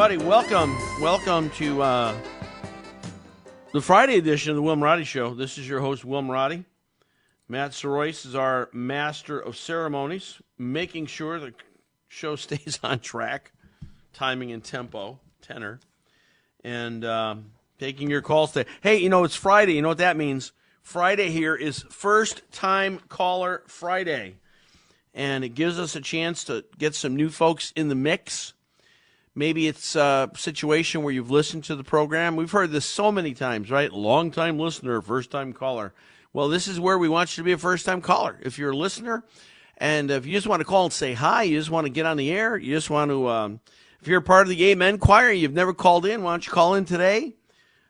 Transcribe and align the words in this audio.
Everybody. 0.00 0.26
Welcome, 0.26 0.78
welcome 0.98 1.50
to 1.50 1.82
uh, 1.82 2.16
the 3.74 3.82
Friday 3.82 4.16
edition 4.16 4.48
of 4.48 4.56
the 4.56 4.62
Will 4.62 4.74
Marotti 4.74 5.04
Show. 5.04 5.34
This 5.34 5.58
is 5.58 5.68
your 5.68 5.80
host, 5.80 6.06
Will 6.06 6.22
Marotti. 6.22 6.64
Matt 7.48 7.72
Soroyce 7.72 8.24
is 8.24 8.34
our 8.34 8.70
master 8.72 9.38
of 9.38 9.58
ceremonies, 9.58 10.40
making 10.56 11.04
sure 11.04 11.38
the 11.38 11.52
show 12.08 12.34
stays 12.36 12.80
on 12.82 13.00
track, 13.00 13.52
timing 14.14 14.52
and 14.52 14.64
tempo, 14.64 15.20
tenor, 15.42 15.80
and 16.64 17.04
um, 17.04 17.50
taking 17.78 18.08
your 18.08 18.22
calls 18.22 18.52
today. 18.52 18.70
Hey, 18.80 18.96
you 18.96 19.10
know, 19.10 19.24
it's 19.24 19.36
Friday. 19.36 19.74
You 19.74 19.82
know 19.82 19.88
what 19.88 19.98
that 19.98 20.16
means? 20.16 20.52
Friday 20.80 21.28
here 21.28 21.54
is 21.54 21.82
First 21.90 22.40
Time 22.52 23.00
Caller 23.10 23.64
Friday 23.66 24.36
and 25.12 25.44
it 25.44 25.50
gives 25.50 25.78
us 25.78 25.94
a 25.94 26.00
chance 26.00 26.44
to 26.44 26.64
get 26.78 26.94
some 26.94 27.16
new 27.16 27.28
folks 27.28 27.72
in 27.76 27.88
the 27.88 27.94
mix. 27.94 28.54
Maybe 29.34 29.68
it's 29.68 29.94
a 29.94 30.30
situation 30.36 31.02
where 31.02 31.12
you've 31.12 31.30
listened 31.30 31.64
to 31.64 31.76
the 31.76 31.84
program. 31.84 32.34
We've 32.34 32.50
heard 32.50 32.72
this 32.72 32.84
so 32.84 33.12
many 33.12 33.32
times, 33.32 33.70
right? 33.70 33.92
Long 33.92 34.30
time 34.30 34.58
listener, 34.58 35.00
first 35.00 35.30
time 35.30 35.52
caller. 35.52 35.92
Well, 36.32 36.48
this 36.48 36.66
is 36.66 36.80
where 36.80 36.98
we 36.98 37.08
want 37.08 37.36
you 37.36 37.42
to 37.42 37.44
be 37.44 37.52
a 37.52 37.58
first 37.58 37.86
time 37.86 38.00
caller. 38.00 38.38
If 38.42 38.58
you're 38.58 38.70
a 38.70 38.76
listener 38.76 39.24
and 39.76 40.10
if 40.10 40.26
you 40.26 40.32
just 40.32 40.46
want 40.46 40.60
to 40.60 40.64
call 40.64 40.84
and 40.84 40.92
say 40.92 41.14
hi, 41.14 41.44
you 41.44 41.58
just 41.58 41.70
want 41.70 41.86
to 41.86 41.92
get 41.92 42.06
on 42.06 42.16
the 42.16 42.30
air, 42.30 42.56
you 42.56 42.74
just 42.74 42.90
want 42.90 43.10
to, 43.10 43.28
um, 43.28 43.60
if 44.00 44.08
you're 44.08 44.20
part 44.20 44.42
of 44.42 44.48
the 44.48 44.64
Amen 44.66 44.98
Choir, 44.98 45.30
you've 45.30 45.52
never 45.52 45.74
called 45.74 46.06
in, 46.06 46.22
why 46.22 46.32
don't 46.32 46.46
you 46.46 46.52
call 46.52 46.74
in 46.74 46.84
today? 46.84 47.34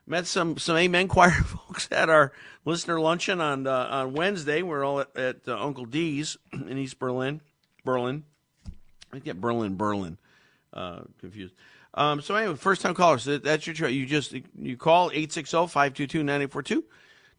Met 0.05 0.27
some, 0.27 0.57
some 0.57 0.77
Amen 0.77 1.07
Choir 1.09 1.31
folks 1.31 1.87
at 1.91 2.09
our 2.09 2.33
listener 2.65 2.99
luncheon 2.99 3.41
on 3.41 3.65
uh, 3.65 3.87
on 3.89 4.13
Wednesday. 4.13 4.61
We're 4.61 4.83
all 4.83 4.99
at, 4.99 5.15
at 5.17 5.37
uh, 5.47 5.57
Uncle 5.57 5.85
D's 5.85 6.37
in 6.53 6.77
East 6.77 6.99
Berlin. 6.99 7.41
Berlin. 7.83 8.23
I 9.13 9.19
get 9.19 9.41
Berlin, 9.41 9.75
Berlin. 9.75 10.17
Uh, 10.73 11.01
confused. 11.19 11.53
Um, 11.93 12.21
so 12.21 12.35
anyway, 12.35 12.55
first 12.55 12.81
time 12.81 12.93
callers, 12.93 13.23
so 13.23 13.37
that's 13.37 13.67
your 13.67 13.73
choice. 13.73 13.91
You 13.91 14.05
just 14.05 14.33
you 14.57 14.77
call 14.77 15.11
860-522-9842. 15.11 16.83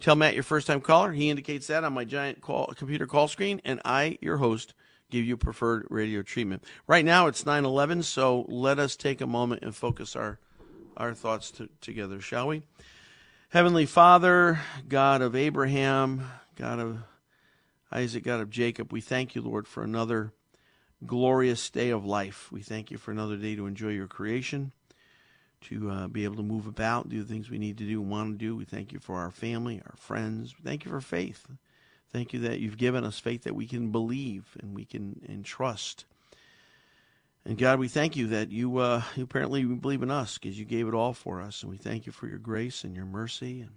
Tell 0.01 0.17
Matt 0.17 0.35
your 0.35 0.43
first 0.43 0.67
time 0.67 0.81
caller. 0.81 1.13
He 1.13 1.31
indicates 1.31 1.69
that 1.69 1.85
on 1.85 1.95
my 1.95 2.05
giant 2.05 2.43
call, 2.43 2.67
computer 2.77 3.07
call 3.07 3.29
screen, 3.29 3.63
and 3.65 3.81
I, 3.85 4.19
your 4.21 4.37
host, 4.37 4.75
give 5.11 5.25
you 5.25 5.37
preferred 5.37 5.87
radio 5.89 6.23
treatment. 6.23 6.65
Right 6.87 7.05
now 7.05 7.29
it's 7.29 7.45
9-11, 7.45 8.05
so 8.05 8.45
let 8.49 8.79
us 8.79 8.97
take 8.97 9.21
a 9.21 9.27
moment 9.27 9.63
and 9.63 9.75
focus 9.75 10.17
our 10.17 10.39
our 10.97 11.15
thoughts 11.15 11.51
to, 11.53 11.71
together, 11.81 12.21
shall 12.21 12.49
we? 12.49 12.63
Heavenly 13.49 13.87
Father, 13.87 14.61
God 14.89 15.23
of 15.23 15.35
Abraham, 15.35 16.31
God 16.57 16.79
of 16.79 16.99
Isaac, 17.91 18.25
God 18.25 18.41
of 18.41 18.51
Jacob, 18.51 18.93
we 18.93 19.01
thank 19.01 19.35
you, 19.35 19.41
Lord, 19.43 19.67
for 19.67 19.83
another 19.83 20.33
glorious 21.07 21.71
day 21.71 21.91
of 21.91 22.05
life. 22.05 22.51
We 22.53 22.63
thank 22.63 22.91
you 22.91 22.99
for 22.99 23.11
another 23.11 23.37
day 23.37 23.57
to 23.57 23.67
enjoy 23.67 23.91
your 23.91 24.07
creation, 24.07 24.73
to 25.63 25.91
uh, 25.91 26.09
be 26.09 26.25
able 26.25 26.37
to 26.37 26.43
move 26.43 26.67
about, 26.67 27.09
do 27.09 27.23
the 27.23 27.29
things 27.33 27.51
we 27.51 27.59
need 27.59 27.79
to 27.79 27.85
do 27.85 28.01
and 28.01 28.11
want 28.11 28.39
to 28.39 28.45
do. 28.45 28.57
We 28.57 28.65
thank 28.65 28.93
you 28.93 28.99
for 28.99 29.17
our 29.17 29.31
family, 29.31 29.81
our 29.85 29.97
friends. 29.97 30.55
We 30.57 30.69
thank 30.69 30.85
you 30.85 30.91
for 30.91 31.01
faith. 31.01 31.47
Thank 32.13 32.33
you 32.33 32.41
that 32.41 32.61
you've 32.61 32.77
given 32.77 33.05
us 33.05 33.19
faith 33.19 33.45
that 33.45 33.55
we 33.55 33.67
can 33.67 33.91
believe 33.91 34.57
and 34.61 34.75
we 34.75 34.85
can 34.85 35.21
and 35.29 35.45
trust. 35.45 36.05
And 37.45 37.59
God, 37.59 37.79
we 37.81 37.89
thank 37.89 38.17
you 38.17 38.29
that 38.29 38.53
you, 38.53 38.79
uh, 38.79 39.03
you 39.17 39.25
apparently 39.25 39.65
believe 39.65 40.03
in 40.03 40.11
us 40.11 40.39
because 40.39 40.59
you 40.59 40.65
gave 40.65 40.87
it 40.87 40.95
all 40.95 41.13
for 41.13 41.41
us. 41.41 41.63
And 41.63 41.71
we 41.71 41.79
thank 41.79 42.07
you 42.07 42.13
for 42.13 42.29
your 42.29 42.39
grace 42.39 42.85
and 42.85 42.95
your 42.95 43.07
mercy 43.07 43.63
and 43.63 43.71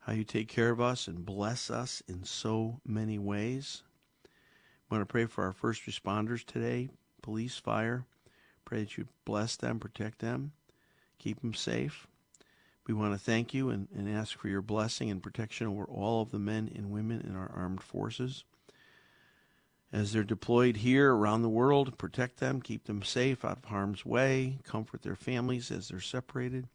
how 0.00 0.12
you 0.12 0.24
take 0.24 0.48
care 0.48 0.70
of 0.70 0.80
us 0.80 1.08
and 1.08 1.24
bless 1.24 1.70
us 1.70 2.02
in 2.08 2.24
so 2.24 2.80
many 2.84 3.18
ways. 3.18 3.82
Want 4.90 5.00
to 5.02 5.06
pray 5.06 5.26
for 5.26 5.44
our 5.44 5.52
first 5.52 5.86
responders 5.86 6.44
today 6.44 6.88
police, 7.22 7.56
fire. 7.56 8.04
Pray 8.64 8.80
that 8.80 8.96
you 8.96 9.06
bless 9.24 9.56
them, 9.56 9.78
protect 9.78 10.20
them, 10.20 10.52
keep 11.18 11.40
them 11.40 11.54
safe. 11.54 12.06
We 12.86 12.94
want 12.94 13.12
to 13.14 13.18
thank 13.18 13.54
you 13.54 13.70
and, 13.70 13.88
and 13.96 14.08
ask 14.08 14.38
for 14.38 14.48
your 14.48 14.62
blessing 14.62 15.10
and 15.10 15.22
protection 15.22 15.66
over 15.66 15.84
all 15.84 16.22
of 16.22 16.30
the 16.30 16.38
men 16.38 16.70
and 16.74 16.90
women 16.90 17.22
in 17.22 17.34
our 17.34 17.50
armed 17.54 17.82
forces 17.82 18.44
as 19.94 20.12
they're 20.12 20.24
deployed 20.24 20.78
here 20.78 21.14
around 21.14 21.42
the 21.42 21.48
world, 21.48 21.96
protect 21.96 22.38
them, 22.40 22.60
keep 22.60 22.84
them 22.84 23.00
safe 23.04 23.44
out 23.44 23.58
of 23.58 23.64
harm's 23.66 24.04
way, 24.04 24.58
comfort 24.64 25.02
their 25.02 25.14
families 25.14 25.70
as 25.70 25.88
they're 25.88 26.00
separated. 26.00 26.66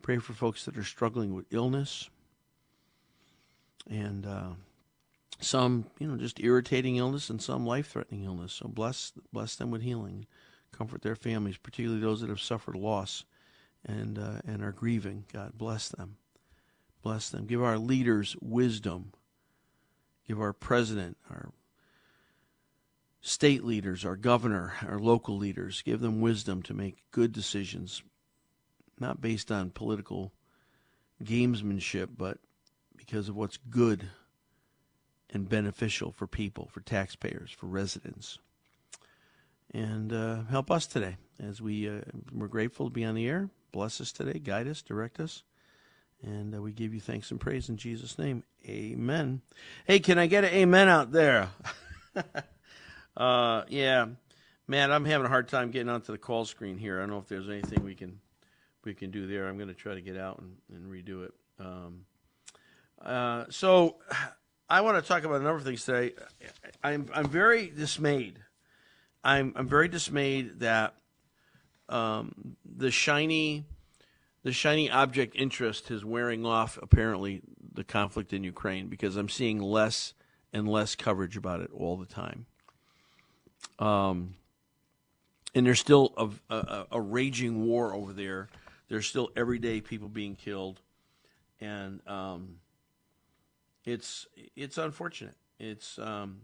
Pray 0.00 0.16
for 0.16 0.32
folks 0.32 0.64
that 0.64 0.78
are 0.78 0.82
struggling 0.82 1.34
with 1.34 1.44
illness 1.50 2.08
and 3.90 4.24
uh, 4.24 4.48
some, 5.40 5.86
you 5.98 6.06
know, 6.08 6.16
just 6.16 6.40
irritating 6.40 6.96
illness 6.96 7.30
and 7.30 7.40
some 7.40 7.66
life-threatening 7.66 8.24
illness. 8.24 8.52
So 8.52 8.68
bless 8.68 9.12
bless 9.32 9.56
them 9.56 9.70
with 9.70 9.82
healing, 9.82 10.26
comfort 10.72 11.02
their 11.02 11.16
families, 11.16 11.58
particularly 11.58 12.00
those 12.00 12.20
that 12.20 12.30
have 12.30 12.40
suffered 12.40 12.76
loss 12.76 13.24
and 13.84 14.18
uh, 14.18 14.40
and 14.46 14.62
are 14.62 14.72
grieving. 14.72 15.24
God 15.32 15.52
bless 15.56 15.88
them, 15.88 16.16
bless 17.02 17.30
them. 17.30 17.46
Give 17.46 17.62
our 17.62 17.78
leaders 17.78 18.36
wisdom. 18.40 19.12
Give 20.26 20.40
our 20.42 20.52
president, 20.52 21.16
our 21.30 21.52
state 23.22 23.64
leaders, 23.64 24.04
our 24.04 24.14
governor, 24.16 24.74
our 24.86 24.98
local 24.98 25.38
leaders, 25.38 25.80
give 25.80 26.00
them 26.00 26.20
wisdom 26.20 26.62
to 26.64 26.74
make 26.74 27.02
good 27.12 27.32
decisions, 27.32 28.02
not 29.00 29.22
based 29.22 29.50
on 29.50 29.70
political 29.70 30.32
gamesmanship, 31.24 32.08
but 32.16 32.38
because 32.94 33.30
of 33.30 33.36
what's 33.36 33.56
good 33.56 34.10
and 35.32 35.48
beneficial 35.48 36.12
for 36.12 36.26
people, 36.26 36.68
for 36.72 36.80
taxpayers, 36.80 37.50
for 37.50 37.66
residents. 37.66 38.38
And 39.72 40.12
uh, 40.12 40.44
help 40.50 40.70
us 40.70 40.86
today 40.86 41.16
as 41.40 41.60
we 41.62 41.88
uh, 41.88 42.02
we're 42.32 42.48
grateful 42.48 42.86
to 42.86 42.92
be 42.92 43.04
on 43.04 43.14
the 43.14 43.28
air. 43.28 43.50
Bless 43.72 44.00
us 44.00 44.12
today, 44.12 44.38
guide 44.38 44.68
us, 44.68 44.82
direct 44.82 45.20
us, 45.20 45.42
and 46.22 46.54
uh, 46.54 46.62
we 46.62 46.72
give 46.72 46.94
you 46.94 47.00
thanks 47.00 47.30
and 47.30 47.40
praise 47.40 47.68
in 47.68 47.76
Jesus' 47.76 48.18
name. 48.18 48.44
Amen. 48.68 49.42
Hey, 49.86 50.00
can 50.00 50.18
I 50.18 50.26
get 50.26 50.44
an 50.44 50.50
amen 50.54 50.88
out 50.88 51.12
there? 51.12 51.50
Uh, 53.16 53.64
yeah, 53.68 54.06
Matt, 54.68 54.92
I'm 54.92 55.04
having 55.04 55.26
a 55.26 55.28
hard 55.28 55.48
time 55.48 55.72
getting 55.72 55.88
onto 55.88 56.12
the 56.12 56.18
call 56.18 56.44
screen 56.44 56.78
here. 56.78 56.98
I 56.98 57.00
don't 57.02 57.10
know 57.10 57.18
if 57.18 57.28
there's 57.28 57.48
anything 57.48 57.84
we 57.84 57.94
can 57.96 58.20
we 58.84 58.94
can 58.94 59.10
do 59.10 59.26
there. 59.26 59.48
I'm 59.48 59.56
going 59.56 59.68
to 59.68 59.74
try 59.74 59.94
to 59.94 60.00
get 60.00 60.16
out 60.16 60.38
and, 60.40 60.56
and 60.72 60.90
redo 60.92 61.24
it. 61.24 61.34
Um, 61.60 62.04
Uh, 63.02 63.44
so 63.50 63.96
I 64.70 64.82
want 64.82 65.02
to 65.02 65.06
talk 65.06 65.24
about 65.24 65.40
a 65.40 65.44
number 65.44 65.56
of 65.56 65.64
things 65.64 65.84
today. 65.84 66.12
I'm 66.84 67.08
I'm 67.14 67.28
very 67.28 67.68
dismayed. 67.68 68.38
I'm 69.24 69.54
I'm 69.56 69.66
very 69.66 69.88
dismayed 69.88 70.60
that 70.60 70.94
um, 71.88 72.56
the 72.64 72.90
shiny 72.90 73.64
the 74.42 74.52
shiny 74.52 74.90
object 74.90 75.34
interest 75.36 75.90
is 75.90 76.04
wearing 76.04 76.44
off. 76.44 76.78
Apparently, 76.82 77.40
the 77.72 77.82
conflict 77.82 78.32
in 78.32 78.44
Ukraine 78.44 78.88
because 78.88 79.16
I'm 79.16 79.30
seeing 79.30 79.58
less 79.58 80.12
and 80.52 80.68
less 80.68 80.94
coverage 80.94 81.36
about 81.36 81.60
it 81.60 81.70
all 81.72 81.96
the 81.96 82.06
time. 82.06 82.46
Um, 83.78 84.34
and 85.54 85.66
there's 85.66 85.80
still 85.80 86.12
a, 86.16 86.54
a, 86.54 86.86
a 86.92 87.00
raging 87.00 87.64
war 87.64 87.94
over 87.94 88.12
there. 88.12 88.48
There's 88.88 89.06
still 89.06 89.30
everyday 89.34 89.80
people 89.80 90.08
being 90.08 90.34
killed, 90.34 90.80
and 91.60 92.06
um, 92.06 92.56
it's 93.88 94.26
it's 94.54 94.76
unfortunate. 94.76 95.34
It's 95.58 95.98
um, 95.98 96.42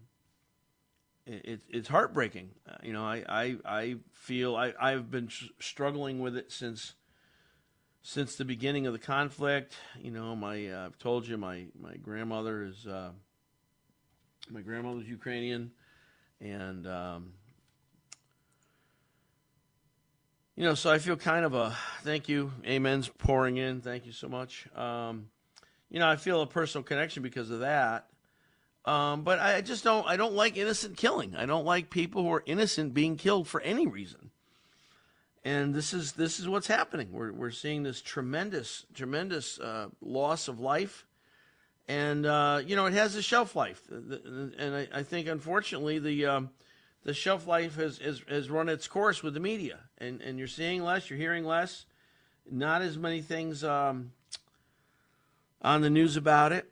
it, 1.26 1.62
it's 1.68 1.88
heartbreaking. 1.88 2.50
Uh, 2.68 2.76
you 2.82 2.92
know, 2.92 3.04
I 3.04 3.22
I, 3.28 3.56
I 3.64 3.96
feel 4.12 4.56
I 4.56 4.72
I've 4.80 5.10
been 5.10 5.28
struggling 5.60 6.20
with 6.20 6.36
it 6.36 6.50
since 6.50 6.94
since 8.02 8.36
the 8.36 8.46
beginning 8.46 8.86
of 8.86 8.94
the 8.94 8.98
conflict. 8.98 9.74
You 10.00 10.10
know, 10.10 10.34
my 10.34 10.68
uh, 10.68 10.86
I've 10.86 10.98
told 10.98 11.26
you 11.26 11.36
my 11.36 11.66
my 11.78 11.96
grandmother 11.96 12.64
is 12.64 12.86
uh, 12.86 13.10
my 14.48 14.62
grandmother's 14.62 15.08
Ukrainian, 15.08 15.70
and 16.40 16.86
um, 16.86 17.34
you 20.56 20.64
know, 20.64 20.74
so 20.74 20.90
I 20.90 20.98
feel 20.98 21.16
kind 21.16 21.44
of 21.44 21.52
a 21.52 21.76
thank 22.02 22.26
you, 22.26 22.52
amens 22.66 23.08
pouring 23.08 23.58
in. 23.58 23.82
Thank 23.82 24.06
you 24.06 24.12
so 24.12 24.28
much. 24.28 24.66
Um, 24.74 25.28
you 25.94 26.00
know, 26.00 26.08
I 26.08 26.16
feel 26.16 26.42
a 26.42 26.46
personal 26.48 26.82
connection 26.82 27.22
because 27.22 27.50
of 27.50 27.60
that. 27.60 28.08
Um, 28.84 29.22
but 29.22 29.38
I 29.38 29.60
just 29.60 29.84
don't. 29.84 30.04
I 30.08 30.16
don't 30.16 30.34
like 30.34 30.56
innocent 30.56 30.96
killing. 30.96 31.36
I 31.36 31.46
don't 31.46 31.64
like 31.64 31.88
people 31.88 32.24
who 32.24 32.32
are 32.32 32.42
innocent 32.46 32.94
being 32.94 33.16
killed 33.16 33.46
for 33.46 33.60
any 33.60 33.86
reason. 33.86 34.30
And 35.44 35.72
this 35.72 35.94
is 35.94 36.14
this 36.14 36.40
is 36.40 36.48
what's 36.48 36.66
happening. 36.66 37.12
We're 37.12 37.32
we're 37.32 37.52
seeing 37.52 37.84
this 37.84 38.02
tremendous 38.02 38.86
tremendous 38.92 39.60
uh, 39.60 39.86
loss 40.02 40.48
of 40.48 40.58
life, 40.58 41.06
and 41.86 42.26
uh, 42.26 42.60
you 42.66 42.74
know 42.74 42.86
it 42.86 42.94
has 42.94 43.14
a 43.14 43.22
shelf 43.22 43.54
life. 43.54 43.80
And 43.88 44.74
I, 44.74 44.88
I 44.92 45.02
think 45.04 45.28
unfortunately 45.28 46.00
the 46.00 46.26
um, 46.26 46.50
the 47.04 47.14
shelf 47.14 47.46
life 47.46 47.76
has, 47.76 47.98
has 47.98 48.20
has 48.28 48.50
run 48.50 48.68
its 48.68 48.88
course 48.88 49.22
with 49.22 49.32
the 49.32 49.40
media, 49.40 49.78
and 49.98 50.20
and 50.22 50.40
you're 50.40 50.48
seeing 50.48 50.82
less, 50.82 51.08
you're 51.08 51.20
hearing 51.20 51.44
less, 51.44 51.86
not 52.50 52.82
as 52.82 52.98
many 52.98 53.22
things 53.22 53.62
um, 53.62 54.10
on 55.64 55.80
the 55.80 55.90
news 55.90 56.16
about 56.16 56.52
it 56.52 56.70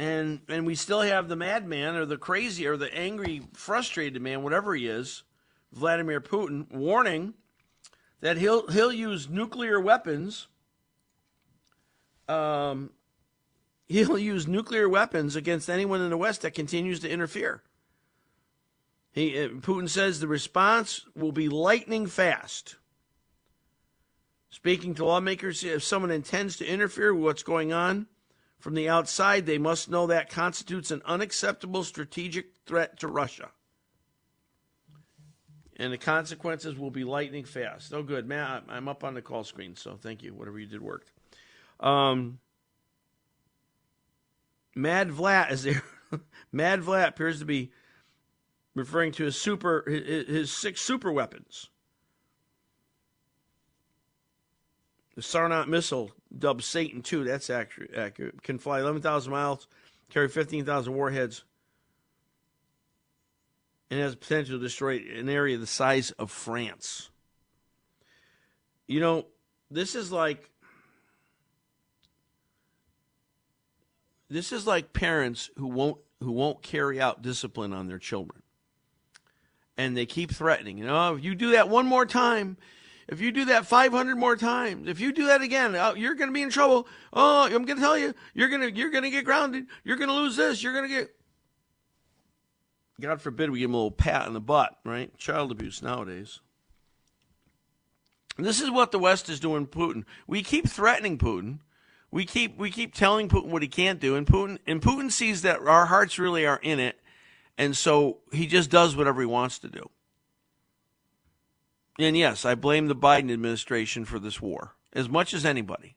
and 0.00 0.40
and 0.48 0.66
we 0.66 0.74
still 0.74 1.02
have 1.02 1.28
the 1.28 1.36
madman 1.36 1.94
or 1.94 2.06
the 2.06 2.16
crazy 2.16 2.66
or 2.66 2.78
the 2.78 2.92
angry, 2.96 3.42
frustrated 3.52 4.20
man, 4.22 4.42
whatever 4.42 4.74
he 4.74 4.86
is, 4.86 5.24
Vladimir 5.72 6.22
Putin, 6.22 6.72
warning 6.72 7.34
that 8.20 8.38
he'll 8.38 8.66
he'll 8.68 8.92
use 8.92 9.28
nuclear 9.28 9.78
weapons. 9.78 10.48
Um, 12.30 12.92
he'll 13.88 14.18
use 14.18 14.48
nuclear 14.48 14.88
weapons 14.88 15.36
against 15.36 15.68
anyone 15.68 16.00
in 16.00 16.08
the 16.08 16.16
West 16.16 16.42
that 16.42 16.54
continues 16.54 17.00
to 17.00 17.10
interfere. 17.10 17.62
He 19.12 19.38
uh, 19.38 19.48
Putin 19.48 19.88
says 19.88 20.20
the 20.20 20.28
response 20.28 21.04
will 21.14 21.32
be 21.32 21.50
lightning 21.50 22.06
fast. 22.06 22.76
Speaking 24.50 24.94
to 24.96 25.04
lawmakers, 25.04 25.62
if 25.64 25.82
someone 25.82 26.10
intends 26.10 26.56
to 26.56 26.66
interfere 26.66 27.14
with 27.14 27.24
what's 27.24 27.42
going 27.42 27.72
on, 27.72 28.06
from 28.60 28.74
the 28.74 28.88
outside, 28.88 29.46
they 29.46 29.58
must 29.58 29.90
know 29.90 30.06
that 30.06 30.28
constitutes 30.28 30.90
an 30.90 31.00
unacceptable 31.06 31.82
strategic 31.82 32.48
threat 32.66 33.00
to 33.00 33.08
Russia. 33.08 33.50
And 35.76 35.90
the 35.90 35.98
consequences 35.98 36.78
will 36.78 36.90
be 36.90 37.04
lightning 37.04 37.46
fast. 37.46 37.94
Oh, 37.94 38.02
good. 38.02 38.26
Man, 38.26 38.62
I'm 38.68 38.86
up 38.86 39.02
on 39.02 39.14
the 39.14 39.22
call 39.22 39.44
screen, 39.44 39.76
so 39.76 39.96
thank 39.96 40.22
you. 40.22 40.34
Whatever 40.34 40.58
you 40.58 40.66
did 40.66 40.82
worked. 40.82 41.10
Um, 41.80 42.38
Mad 44.74 45.08
Vlad 45.08 45.50
is 45.52 45.62
there. 45.62 45.82
Mad 46.52 46.82
Vlad 46.82 47.08
appears 47.08 47.38
to 47.38 47.46
be 47.46 47.72
referring 48.74 49.12
to 49.12 49.24
his 49.24 49.40
super 49.40 49.88
his 49.88 50.52
six 50.52 50.82
super 50.82 51.10
weapons. 51.10 51.70
The 55.20 55.64
missile, 55.68 56.12
dubbed 56.36 56.64
Satan 56.64 57.02
II, 57.12 57.24
that's 57.24 57.50
accurate, 57.50 57.94
accurate 57.94 58.42
can 58.42 58.58
fly 58.58 58.80
11,000 58.80 59.30
miles, 59.30 59.66
carry 60.08 60.28
15,000 60.28 60.94
warheads, 60.94 61.44
and 63.90 64.00
has 64.00 64.14
potential 64.14 64.56
to 64.56 64.62
destroy 64.62 64.96
an 65.14 65.28
area 65.28 65.58
the 65.58 65.66
size 65.66 66.10
of 66.12 66.30
France. 66.30 67.10
You 68.86 69.00
know, 69.00 69.26
this 69.70 69.94
is 69.94 70.10
like 70.10 70.50
this 74.30 74.52
is 74.52 74.66
like 74.66 74.94
parents 74.94 75.50
who 75.58 75.66
won't 75.66 75.98
who 76.20 76.32
won't 76.32 76.62
carry 76.62 76.98
out 76.98 77.20
discipline 77.20 77.74
on 77.74 77.88
their 77.88 77.98
children. 77.98 78.42
And 79.76 79.96
they 79.96 80.06
keep 80.06 80.30
threatening, 80.30 80.78
you 80.78 80.84
know, 80.84 80.96
oh, 80.96 81.16
if 81.16 81.24
you 81.24 81.34
do 81.34 81.52
that 81.52 81.68
one 81.68 81.86
more 81.86 82.06
time, 82.06 82.56
if 83.10 83.20
you 83.20 83.32
do 83.32 83.46
that 83.46 83.66
500 83.66 84.16
more 84.16 84.36
times, 84.36 84.88
if 84.88 85.00
you 85.00 85.12
do 85.12 85.26
that 85.26 85.42
again, 85.42 85.74
oh, 85.74 85.94
you're 85.94 86.14
going 86.14 86.30
to 86.30 86.34
be 86.34 86.42
in 86.42 86.50
trouble. 86.50 86.86
Oh, 87.12 87.44
I'm 87.44 87.64
going 87.64 87.76
to 87.76 87.82
tell 87.82 87.98
you, 87.98 88.14
you're 88.34 88.48
going 88.48 88.60
to 88.60 88.72
you're 88.72 88.90
going 88.90 89.04
to 89.04 89.10
get 89.10 89.24
grounded. 89.24 89.66
You're 89.82 89.96
going 89.96 90.08
to 90.08 90.14
lose 90.14 90.36
this. 90.36 90.62
You're 90.62 90.72
going 90.72 90.88
to 90.88 90.94
get 90.94 91.10
God 93.00 93.20
forbid 93.20 93.50
we 93.50 93.58
give 93.58 93.70
him 93.70 93.74
a 93.74 93.78
little 93.78 93.90
pat 93.90 94.26
on 94.26 94.34
the 94.34 94.40
butt, 94.40 94.78
right? 94.84 95.16
Child 95.18 95.50
abuse 95.50 95.82
nowadays. 95.82 96.40
And 98.36 98.46
this 98.46 98.60
is 98.60 98.70
what 98.70 98.92
the 98.92 98.98
West 98.98 99.28
is 99.28 99.40
doing 99.40 99.66
Putin. 99.66 100.04
We 100.26 100.42
keep 100.42 100.68
threatening 100.68 101.18
Putin. 101.18 101.58
We 102.12 102.24
keep 102.24 102.56
we 102.58 102.70
keep 102.70 102.94
telling 102.94 103.28
Putin 103.28 103.46
what 103.46 103.62
he 103.62 103.68
can't 103.68 104.00
do, 104.00 104.16
and 104.16 104.26
Putin 104.26 104.58
and 104.66 104.80
Putin 104.80 105.10
sees 105.10 105.42
that 105.42 105.60
our 105.60 105.86
hearts 105.86 106.18
really 106.18 106.46
are 106.46 106.60
in 106.62 106.78
it, 106.80 107.00
and 107.58 107.76
so 107.76 108.18
he 108.32 108.46
just 108.46 108.70
does 108.70 108.96
whatever 108.96 109.20
he 109.20 109.26
wants 109.26 109.58
to 109.60 109.68
do. 109.68 109.90
And 112.02 112.16
yes, 112.16 112.44
I 112.44 112.54
blame 112.54 112.88
the 112.88 112.96
Biden 112.96 113.32
administration 113.32 114.04
for 114.04 114.18
this 114.18 114.40
war 114.40 114.74
as 114.92 115.08
much 115.08 115.34
as 115.34 115.44
anybody 115.44 115.96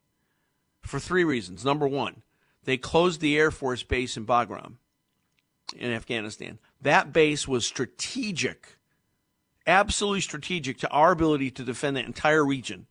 for 0.81 0.99
three 0.99 1.23
reasons. 1.23 1.63
Number 1.63 1.87
one, 1.87 2.21
they 2.65 2.77
closed 2.77 3.21
the 3.21 3.37
Air 3.37 3.51
Force 3.51 3.83
base 3.83 4.17
in 4.17 4.25
Bagram 4.25 4.75
in 5.75 5.91
Afghanistan. 5.91 6.59
That 6.81 7.13
base 7.13 7.47
was 7.47 7.65
strategic, 7.65 8.77
absolutely 9.65 10.21
strategic 10.21 10.77
to 10.79 10.89
our 10.89 11.11
ability 11.11 11.51
to 11.51 11.63
defend 11.63 11.97
that 11.97 12.05
entire 12.05 12.45
region. 12.45 12.87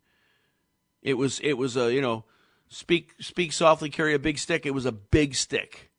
It 1.03 1.15
was 1.15 1.41
it 1.41 1.55
was 1.55 1.77
a 1.77 1.93
you 1.93 2.01
know 2.01 2.25
speak 2.69 3.15
speak 3.21 3.53
softly, 3.53 3.91
carry 3.91 4.15
a 4.15 4.19
big 4.19 4.39
stick. 4.39 4.65
It 4.65 4.75
was 4.75 4.87
a 4.87 4.93
big 4.93 5.35
stick 5.35 5.92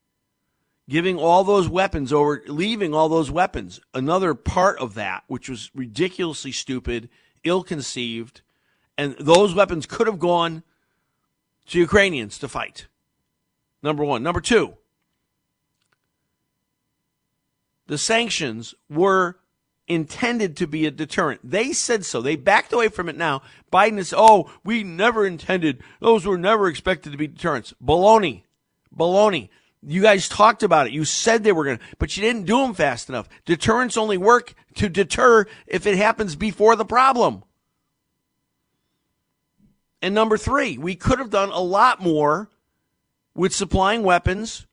giving 0.90 1.18
all 1.18 1.44
those 1.44 1.70
weapons 1.70 2.12
over, 2.12 2.44
leaving 2.48 2.94
all 2.94 3.10
those 3.10 3.32
weapons. 3.32 3.80
Another 3.94 4.34
part 4.34 4.78
of 4.80 4.94
that, 4.96 5.24
which 5.28 5.50
was 5.50 5.72
ridiculously 5.74 6.52
stupid, 6.52 7.10
ill 7.44 7.63
conceived, 7.63 8.42
and 8.98 9.16
those 9.20 9.56
weapons 9.56 9.86
could 9.86 10.08
have 10.08 10.20
gone 10.20 10.63
to 11.68 11.80
Ukrainians 11.80 12.38
to 12.40 12.48
fight. 12.48 12.88
Number 13.82 14.04
one. 14.04 14.24
Number 14.24 14.42
two, 14.42 14.75
the 17.88 17.98
sanctions 17.98 18.74
were 18.90 19.38
intended 19.88 20.56
to 20.58 20.68
be 20.68 20.86
a 20.86 20.92
deterrent. 20.92 21.42
They 21.44 21.74
said 21.74 22.06
so. 22.06 22.22
They 22.22 22.38
backed 22.38 22.72
away 22.72 22.88
from 22.88 23.10
it 23.10 23.18
now. 23.18 23.42
Biden 23.72 23.98
is, 23.98 24.13
oh, 24.16 24.50
we 24.63 24.84
never 24.84 25.25
intended, 25.25 25.84
those 26.00 26.25
were 26.25 26.38
never 26.38 26.68
expected 26.68 27.12
to 27.12 27.18
be 27.18 27.28
deterrents. 27.28 27.74
Baloney. 27.84 28.44
Baloney. 28.96 29.50
You 29.86 30.02
guys 30.02 30.30
talked 30.30 30.63
about 30.63 30.88
it. 30.88 30.94
You 30.94 31.06
said 31.06 31.44
they 31.44 31.52
were 31.52 31.66
going 31.66 31.78
to, 31.78 31.84
but 31.98 32.16
you 32.16 32.22
didn't 32.22 32.46
do 32.46 32.62
them 32.62 32.74
fast 32.74 33.10
enough. 33.10 33.28
Deterrence 33.46 33.98
only 33.98 34.18
work 34.18 34.54
to 34.75 34.90
deter 34.90 35.46
if 35.68 35.86
it 35.86 35.98
happens 35.98 36.36
before 36.36 36.75
the 36.75 36.86
problem. 36.86 37.44
And 40.02 40.13
number 40.13 40.38
three, 40.38 40.78
we 40.78 40.96
could 40.96 41.20
have 41.20 41.30
done 41.30 41.50
a 41.50 41.62
lot 41.62 42.02
more 42.02 42.50
with 43.36 43.54
supplying 43.54 44.04
weapons, 44.04 44.68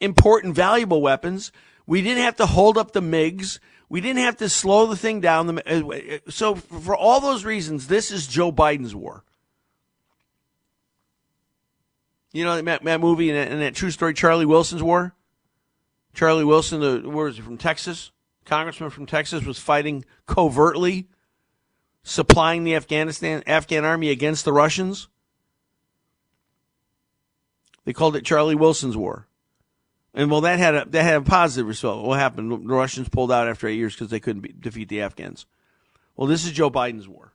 important, 0.00 0.54
valuable 0.54 1.02
weapons. 1.02 1.52
We 1.86 2.02
didn't 2.02 2.22
have 2.22 2.36
to 2.36 2.46
hold 2.46 2.78
up 2.78 2.92
the 2.92 3.02
MiGs. 3.02 3.58
We 3.88 4.00
didn't 4.00 4.22
have 4.22 4.36
to 4.38 4.48
slow 4.48 4.86
the 4.86 4.96
thing 4.96 5.20
down. 5.20 5.58
Uh, 5.58 5.60
uh, 5.60 6.18
so, 6.28 6.54
for 6.54 6.96
all 6.96 7.20
those 7.20 7.44
reasons, 7.44 7.88
this 7.88 8.10
is 8.10 8.26
Joe 8.26 8.50
Biden's 8.50 8.94
war. 8.94 9.24
You 12.34 12.42
know 12.44 12.60
that, 12.60 12.82
that 12.82 13.00
movie 13.00 13.30
and 13.30 13.38
that, 13.38 13.52
and 13.52 13.62
that, 13.62 13.76
true 13.76 13.92
story, 13.92 14.12
Charlie 14.12 14.44
Wilson's 14.44 14.82
War? 14.82 15.14
Charlie 16.14 16.44
Wilson, 16.44 16.80
the, 16.80 17.08
where 17.08 17.26
was 17.26 17.36
he, 17.36 17.42
from 17.42 17.56
Texas? 17.56 18.10
Congressman 18.44 18.90
from 18.90 19.06
Texas 19.06 19.44
was 19.44 19.60
fighting 19.60 20.04
covertly, 20.26 21.06
supplying 22.02 22.64
the 22.64 22.74
Afghanistan, 22.74 23.44
Afghan 23.46 23.84
army 23.84 24.10
against 24.10 24.44
the 24.44 24.52
Russians. 24.52 25.06
They 27.84 27.92
called 27.92 28.16
it 28.16 28.24
Charlie 28.24 28.56
Wilson's 28.56 28.96
war. 28.96 29.28
And 30.12 30.28
well, 30.28 30.40
that 30.40 30.58
had 30.58 30.74
a 30.74 30.84
that 30.86 31.02
had 31.02 31.16
a 31.16 31.22
positive 31.22 31.68
result. 31.68 32.04
What 32.04 32.18
happened? 32.18 32.50
The 32.50 32.74
Russians 32.74 33.08
pulled 33.08 33.30
out 33.30 33.48
after 33.48 33.68
eight 33.68 33.76
years 33.76 33.94
because 33.94 34.10
they 34.10 34.20
couldn't 34.20 34.42
be, 34.42 34.52
defeat 34.52 34.88
the 34.88 35.02
Afghans. 35.02 35.46
Well, 36.16 36.26
this 36.26 36.44
is 36.44 36.52
Joe 36.52 36.70
Biden's 36.70 37.08
war. 37.08 37.33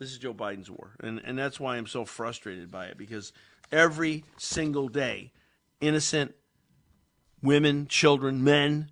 This 0.00 0.12
is 0.12 0.18
Joe 0.18 0.32
Biden's 0.32 0.70
war, 0.70 0.92
and 1.00 1.20
and 1.26 1.38
that's 1.38 1.60
why 1.60 1.76
I'm 1.76 1.86
so 1.86 2.06
frustrated 2.06 2.70
by 2.70 2.86
it 2.86 2.96
because 2.96 3.34
every 3.70 4.24
single 4.38 4.88
day, 4.88 5.30
innocent 5.78 6.34
women, 7.42 7.86
children, 7.86 8.42
men 8.42 8.90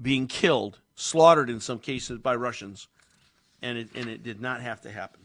being 0.00 0.26
killed, 0.26 0.80
slaughtered 0.94 1.48
in 1.48 1.60
some 1.60 1.78
cases 1.78 2.18
by 2.18 2.34
Russians, 2.34 2.88
and 3.62 3.78
it 3.78 3.88
and 3.94 4.10
it 4.10 4.22
did 4.22 4.42
not 4.42 4.60
have 4.60 4.82
to 4.82 4.90
happen. 4.90 5.22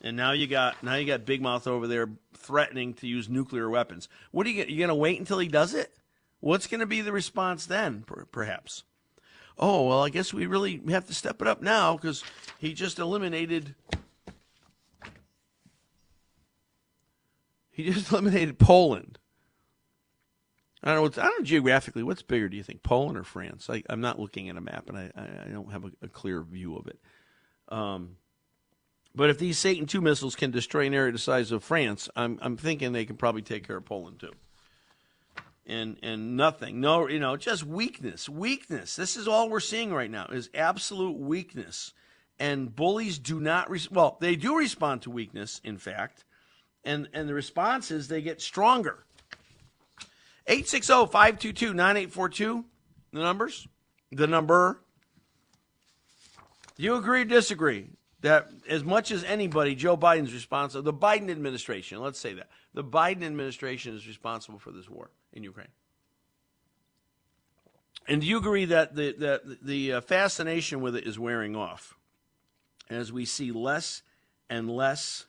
And 0.00 0.16
now 0.16 0.32
you 0.32 0.46
got 0.46 0.82
now 0.82 0.94
you 0.94 1.06
got 1.06 1.26
Big 1.26 1.42
Mouth 1.42 1.66
over 1.66 1.86
there 1.86 2.08
threatening 2.32 2.94
to 2.94 3.06
use 3.06 3.28
nuclear 3.28 3.68
weapons. 3.68 4.08
What 4.30 4.46
are 4.46 4.50
you 4.50 4.64
you 4.64 4.78
going 4.78 4.88
to 4.88 4.94
wait 4.94 5.18
until 5.18 5.40
he 5.40 5.48
does 5.48 5.74
it? 5.74 5.92
What's 6.40 6.66
going 6.66 6.80
to 6.80 6.86
be 6.86 7.02
the 7.02 7.12
response 7.12 7.66
then, 7.66 8.06
perhaps? 8.32 8.84
Oh, 9.58 9.88
well, 9.88 10.02
I 10.02 10.08
guess 10.08 10.32
we 10.32 10.46
really 10.46 10.80
have 10.88 11.06
to 11.08 11.14
step 11.14 11.42
it 11.42 11.48
up 11.48 11.60
now 11.60 11.98
because 11.98 12.24
he 12.58 12.72
just 12.72 12.98
eliminated. 12.98 13.74
He 17.84 17.92
just 17.92 18.10
eliminated 18.12 18.58
Poland. 18.58 19.18
I 20.82 20.88
don't 20.88 20.96
know. 20.96 21.02
What's, 21.02 21.18
I 21.18 21.24
don't 21.24 21.40
know 21.40 21.44
geographically. 21.44 22.02
What's 22.02 22.22
bigger? 22.22 22.48
Do 22.48 22.56
you 22.56 22.62
think 22.62 22.82
Poland 22.82 23.18
or 23.18 23.24
France? 23.24 23.68
I, 23.68 23.82
am 23.88 24.00
not 24.00 24.18
looking 24.18 24.48
at 24.48 24.56
a 24.56 24.62
map, 24.62 24.88
and 24.88 24.96
I, 24.96 25.10
I 25.14 25.50
don't 25.50 25.72
have 25.72 25.84
a, 25.84 25.90
a 26.02 26.08
clear 26.08 26.42
view 26.42 26.76
of 26.76 26.86
it. 26.86 26.98
Um, 27.68 28.16
but 29.14 29.28
if 29.28 29.38
these 29.38 29.58
Satan 29.58 29.86
II 29.92 30.00
missiles 30.00 30.36
can 30.36 30.50
destroy 30.50 30.86
an 30.86 30.94
area 30.94 31.12
the 31.12 31.18
size 31.18 31.52
of 31.52 31.62
France, 31.62 32.08
I'm, 32.16 32.38
I'm 32.40 32.56
thinking 32.56 32.92
they 32.92 33.04
can 33.04 33.16
probably 33.16 33.42
take 33.42 33.66
care 33.66 33.76
of 33.76 33.84
Poland 33.84 34.20
too 34.20 34.32
and 35.70 35.96
and 36.02 36.36
nothing. 36.36 36.80
No, 36.80 37.08
you 37.08 37.20
know, 37.20 37.36
just 37.36 37.64
weakness, 37.64 38.28
weakness. 38.28 38.96
This 38.96 39.16
is 39.16 39.28
all 39.28 39.48
we're 39.48 39.60
seeing 39.60 39.94
right 39.94 40.10
now 40.10 40.26
is 40.26 40.50
absolute 40.54 41.16
weakness. 41.16 41.94
And 42.38 42.74
bullies 42.74 43.18
do 43.18 43.38
not 43.38 43.70
res- 43.70 43.90
well, 43.90 44.16
they 44.20 44.34
do 44.34 44.56
respond 44.56 45.02
to 45.02 45.10
weakness, 45.10 45.60
in 45.62 45.76
fact, 45.76 46.24
and 46.84 47.08
and 47.12 47.28
the 47.28 47.34
response 47.34 47.90
is 47.90 48.06
they 48.08 48.22
get 48.22 48.40
stronger. 48.40 49.04
860-522-9842, 50.48 52.64
the 53.12 53.20
numbers, 53.20 53.68
the 54.10 54.26
number. 54.26 54.80
Do 56.76 56.82
you 56.82 56.94
agree 56.96 57.20
or 57.22 57.26
disagree 57.26 57.90
that 58.22 58.50
as 58.68 58.82
much 58.82 59.12
as 59.12 59.22
anybody, 59.22 59.76
Joe 59.76 59.96
Biden's 59.96 60.32
responsible, 60.32 60.82
the 60.82 60.92
Biden 60.92 61.30
administration, 61.30 62.00
let's 62.00 62.18
say 62.18 62.34
that, 62.34 62.48
the 62.74 62.82
Biden 62.82 63.22
administration 63.22 63.94
is 63.94 64.08
responsible 64.08 64.58
for 64.58 64.72
this 64.72 64.88
war? 64.88 65.10
in 65.32 65.42
Ukraine. 65.42 65.68
And 68.08 68.20
do 68.20 68.26
you 68.26 68.38
agree 68.38 68.64
that 68.66 68.94
the, 68.94 69.14
that 69.18 69.64
the 69.64 69.94
uh, 69.94 70.00
fascination 70.00 70.80
with 70.80 70.96
it 70.96 71.06
is 71.06 71.18
wearing 71.18 71.54
off 71.54 71.96
as 72.88 73.12
we 73.12 73.24
see 73.24 73.52
less 73.52 74.02
and 74.48 74.68
less, 74.68 75.26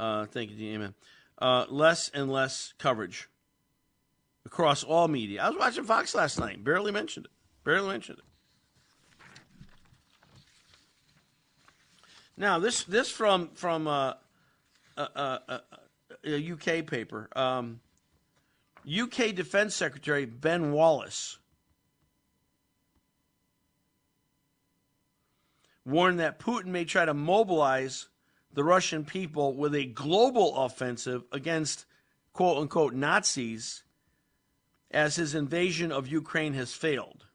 uh, 0.00 0.26
thank 0.26 0.50
you, 0.50 0.74
Amen, 0.74 0.94
uh, 1.38 1.66
less 1.68 2.10
and 2.14 2.30
less 2.30 2.72
coverage 2.78 3.28
across 4.46 4.82
all 4.82 5.08
media? 5.08 5.42
I 5.42 5.50
was 5.50 5.58
watching 5.58 5.84
Fox 5.84 6.14
last 6.14 6.38
night, 6.38 6.64
barely 6.64 6.90
mentioned 6.90 7.26
it, 7.26 7.32
barely 7.64 7.88
mentioned 7.88 8.18
it. 8.18 8.24
Now 12.36 12.58
this 12.58 12.84
this 12.84 13.10
from 13.10 13.50
from 13.54 13.86
uh, 13.86 14.14
a, 14.96 15.02
a, 15.02 15.60
a, 16.24 16.52
UK 16.52 16.86
paper. 16.86 17.28
Um, 17.36 17.80
UK 18.90 19.34
Defense 19.34 19.74
Secretary 19.74 20.24
Ben 20.24 20.72
Wallace 20.72 21.38
warned 25.84 26.20
that 26.20 26.38
Putin 26.38 26.66
may 26.66 26.86
try 26.86 27.04
to 27.04 27.12
mobilize 27.12 28.08
the 28.52 28.64
Russian 28.64 29.04
people 29.04 29.54
with 29.54 29.74
a 29.74 29.84
global 29.84 30.56
offensive 30.56 31.24
against 31.32 31.84
quote 32.32 32.58
unquote 32.58 32.94
Nazis 32.94 33.82
as 34.90 35.16
his 35.16 35.34
invasion 35.34 35.92
of 35.92 36.08
Ukraine 36.08 36.54
has 36.54 36.72
failed. 36.72 37.26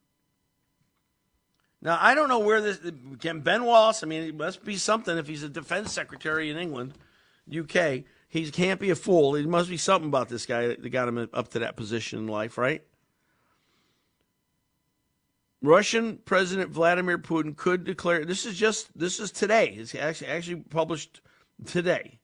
Now, 1.82 1.98
I 2.02 2.16
don't 2.16 2.30
know 2.30 2.40
where 2.40 2.62
this 2.62 2.80
can 3.20 3.42
Ben 3.42 3.64
Wallace, 3.64 4.04
I 4.04 4.08
mean, 4.08 4.24
it 4.24 4.36
must 4.36 4.66
be 4.66 4.76
something 4.76 5.18
if 5.18 5.28
he's 5.28 5.44
a 5.44 5.50
defense 5.50 5.94
secretary 5.94 6.50
in 6.50 6.58
England, 6.58 6.94
UK. 7.48 8.04
He 8.28 8.50
can't 8.52 8.80
be 8.80 8.90
a 8.90 8.96
fool. 8.96 9.34
There 9.34 9.48
must 9.48 9.70
be 9.70 9.78
something 9.78 10.10
about 10.10 10.28
this 10.28 10.46
guy 10.46 10.68
that 10.68 10.90
got 10.90 11.08
him 11.08 11.30
up 11.32 11.50
to 11.50 11.60
that 11.60 11.78
position 11.78 12.20
in 12.20 12.28
life, 12.28 12.58
right? 12.58 12.84
Russian 15.68 16.18
President 16.26 16.72
Vladimir 16.72 17.18
Putin 17.18 17.56
could 17.56 17.84
declare 17.84 18.26
this 18.26 18.46
is 18.46 18.58
just 18.58 18.98
this 18.98 19.20
is 19.20 19.32
today. 19.32 19.76
It's 19.78 19.96
actually 19.96 20.28
actually 20.28 20.62
published 20.62 21.22
today. 21.66 22.20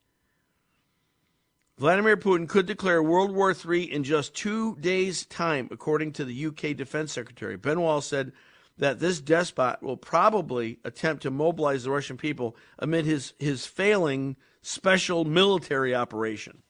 Vladimir 1.78 2.16
Putin 2.16 2.48
could 2.48 2.68
declare 2.68 3.02
World 3.02 3.32
War 3.32 3.54
III 3.54 3.92
in 3.92 4.04
just 4.04 4.36
two 4.36 4.76
days' 4.76 5.26
time, 5.26 5.68
according 5.72 6.12
to 6.14 6.26
the 6.26 6.46
UK 6.46 6.76
Defense 6.76 7.12
Secretary. 7.12 7.58
Ben 7.58 7.82
Wallace 7.82 8.06
said 8.06 8.34
that 8.78 9.00
this 9.00 9.20
despot 9.20 9.82
will 9.82 9.98
probably 9.98 10.80
attempt 10.84 11.24
to 11.24 11.32
mobilize 11.32 11.84
the 11.84 11.92
Russian 11.92 12.18
people 12.18 12.56
amid 12.78 13.06
his, 13.06 13.34
his 13.40 13.66
failing 13.66 14.36
special 14.62 15.26
military 15.26 15.96
operation. 15.96 16.62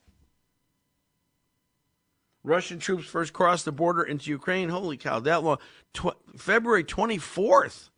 Russian 2.44 2.80
troops 2.80 3.06
first 3.06 3.34
crossed 3.34 3.66
the 3.66 3.72
border 3.72 4.02
into 4.02 4.30
Ukraine. 4.32 4.70
Holy 4.70 4.98
cow, 4.98 5.20
that 5.20 5.44
long. 5.44 5.58
Tw- 5.94 6.18
February 6.36 6.84
24th. 6.84 7.90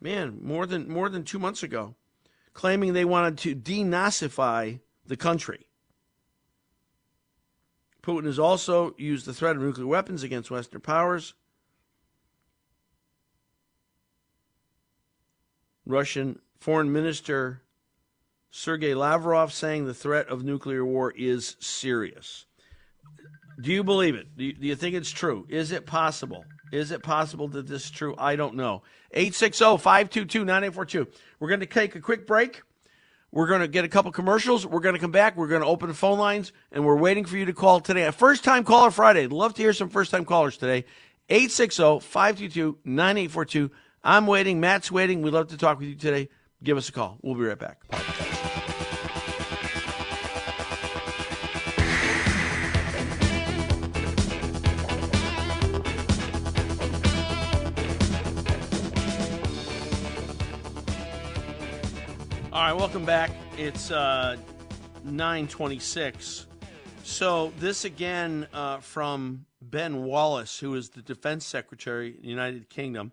Man, 0.00 0.38
more 0.42 0.66
than 0.66 0.88
more 0.88 1.08
than 1.08 1.24
2 1.24 1.38
months 1.38 1.62
ago, 1.62 1.94
claiming 2.52 2.92
they 2.92 3.04
wanted 3.04 3.38
to 3.38 3.54
denazify 3.54 4.80
the 5.06 5.16
country. 5.16 5.66
Putin 8.02 8.24
has 8.24 8.38
also 8.38 8.94
used 8.98 9.26
the 9.26 9.34
threat 9.34 9.56
of 9.56 9.62
nuclear 9.62 9.86
weapons 9.86 10.22
against 10.22 10.50
Western 10.50 10.80
powers. 10.80 11.34
Russian 15.84 16.40
Foreign 16.58 16.92
Minister 16.92 17.62
Sergei 18.50 18.94
Lavrov 18.94 19.52
saying 19.52 19.86
the 19.86 19.94
threat 19.94 20.28
of 20.28 20.42
nuclear 20.42 20.84
war 20.84 21.12
is 21.16 21.56
serious. 21.60 22.46
Do 23.60 23.72
you 23.72 23.84
believe 23.84 24.14
it? 24.14 24.36
Do 24.36 24.44
you, 24.44 24.52
do 24.52 24.66
you, 24.66 24.76
think 24.76 24.94
it's 24.94 25.10
true? 25.10 25.46
Is 25.48 25.72
it 25.72 25.86
possible? 25.86 26.44
Is 26.72 26.92
it 26.92 27.02
possible 27.02 27.48
that 27.48 27.66
this 27.66 27.84
is 27.84 27.90
true? 27.90 28.14
I 28.16 28.36
don't 28.36 28.54
know. 28.54 28.82
860 29.12 29.78
522 29.78 30.44
9842. 30.44 31.06
We're 31.38 31.48
going 31.48 31.60
to 31.60 31.66
take 31.66 31.94
a 31.94 32.00
quick 32.00 32.26
break. 32.26 32.62
We're 33.32 33.46
going 33.46 33.60
to 33.60 33.68
get 33.68 33.84
a 33.84 33.88
couple 33.88 34.10
commercials. 34.12 34.66
We're 34.66 34.80
going 34.80 34.94
to 34.94 35.00
come 35.00 35.12
back. 35.12 35.36
We're 35.36 35.48
going 35.48 35.62
to 35.62 35.66
open 35.66 35.88
the 35.88 35.94
phone 35.94 36.18
lines, 36.18 36.52
and 36.72 36.84
we're 36.84 36.96
waiting 36.96 37.24
for 37.24 37.36
you 37.36 37.44
to 37.44 37.52
call 37.52 37.80
today. 37.80 38.10
First 38.10 38.44
time 38.44 38.64
caller 38.64 38.90
Friday. 38.90 39.26
Love 39.26 39.54
to 39.54 39.62
hear 39.62 39.72
some 39.72 39.88
first 39.88 40.10
time 40.10 40.24
callers 40.24 40.56
today. 40.56 40.84
860 41.28 42.00
522 42.00 42.78
9842. 42.84 43.70
I'm 44.02 44.26
waiting. 44.26 44.58
Matt's 44.58 44.90
waiting. 44.90 45.22
We'd 45.22 45.32
love 45.32 45.48
to 45.48 45.56
talk 45.56 45.78
with 45.78 45.88
you 45.88 45.94
today. 45.94 46.28
Give 46.62 46.76
us 46.76 46.88
a 46.88 46.92
call. 46.92 47.18
We'll 47.22 47.34
be 47.34 47.42
right 47.42 47.58
back. 47.58 48.29
Right, 62.70 62.78
welcome 62.78 63.04
back. 63.04 63.32
It's 63.58 63.90
uh, 63.90 64.36
926. 65.02 66.46
So, 67.02 67.52
this 67.58 67.84
again 67.84 68.46
uh, 68.52 68.78
from 68.78 69.44
Ben 69.60 70.04
Wallace, 70.04 70.56
who 70.60 70.76
is 70.76 70.90
the 70.90 71.02
Defense 71.02 71.44
Secretary 71.44 72.14
in 72.14 72.22
the 72.22 72.28
United 72.28 72.70
Kingdom, 72.70 73.10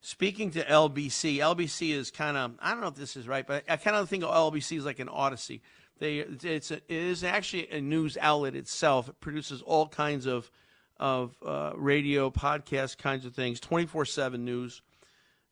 speaking 0.00 0.50
to 0.52 0.64
LBC. 0.64 1.40
LBC 1.40 1.90
is 1.90 2.10
kind 2.10 2.38
of, 2.38 2.54
I 2.58 2.70
don't 2.70 2.80
know 2.80 2.86
if 2.86 2.94
this 2.94 3.18
is 3.18 3.28
right, 3.28 3.46
but 3.46 3.64
I 3.68 3.76
kind 3.76 3.98
of 3.98 4.08
think 4.08 4.24
of 4.24 4.30
LBC 4.30 4.78
as 4.78 4.86
like 4.86 4.98
an 4.98 5.08
Audacy. 5.08 5.60
They, 5.98 6.20
it's 6.20 6.70
it 6.70 6.84
is 6.88 7.22
actually 7.22 7.70
a 7.70 7.82
news 7.82 8.16
outlet 8.18 8.54
itself. 8.54 9.10
It 9.10 9.20
produces 9.20 9.60
all 9.60 9.88
kinds 9.88 10.24
of, 10.24 10.50
of 10.98 11.36
uh, 11.44 11.72
radio, 11.76 12.30
podcast 12.30 12.96
kinds 12.96 13.26
of 13.26 13.34
things, 13.34 13.60
24 13.60 14.06
7 14.06 14.42
news. 14.42 14.80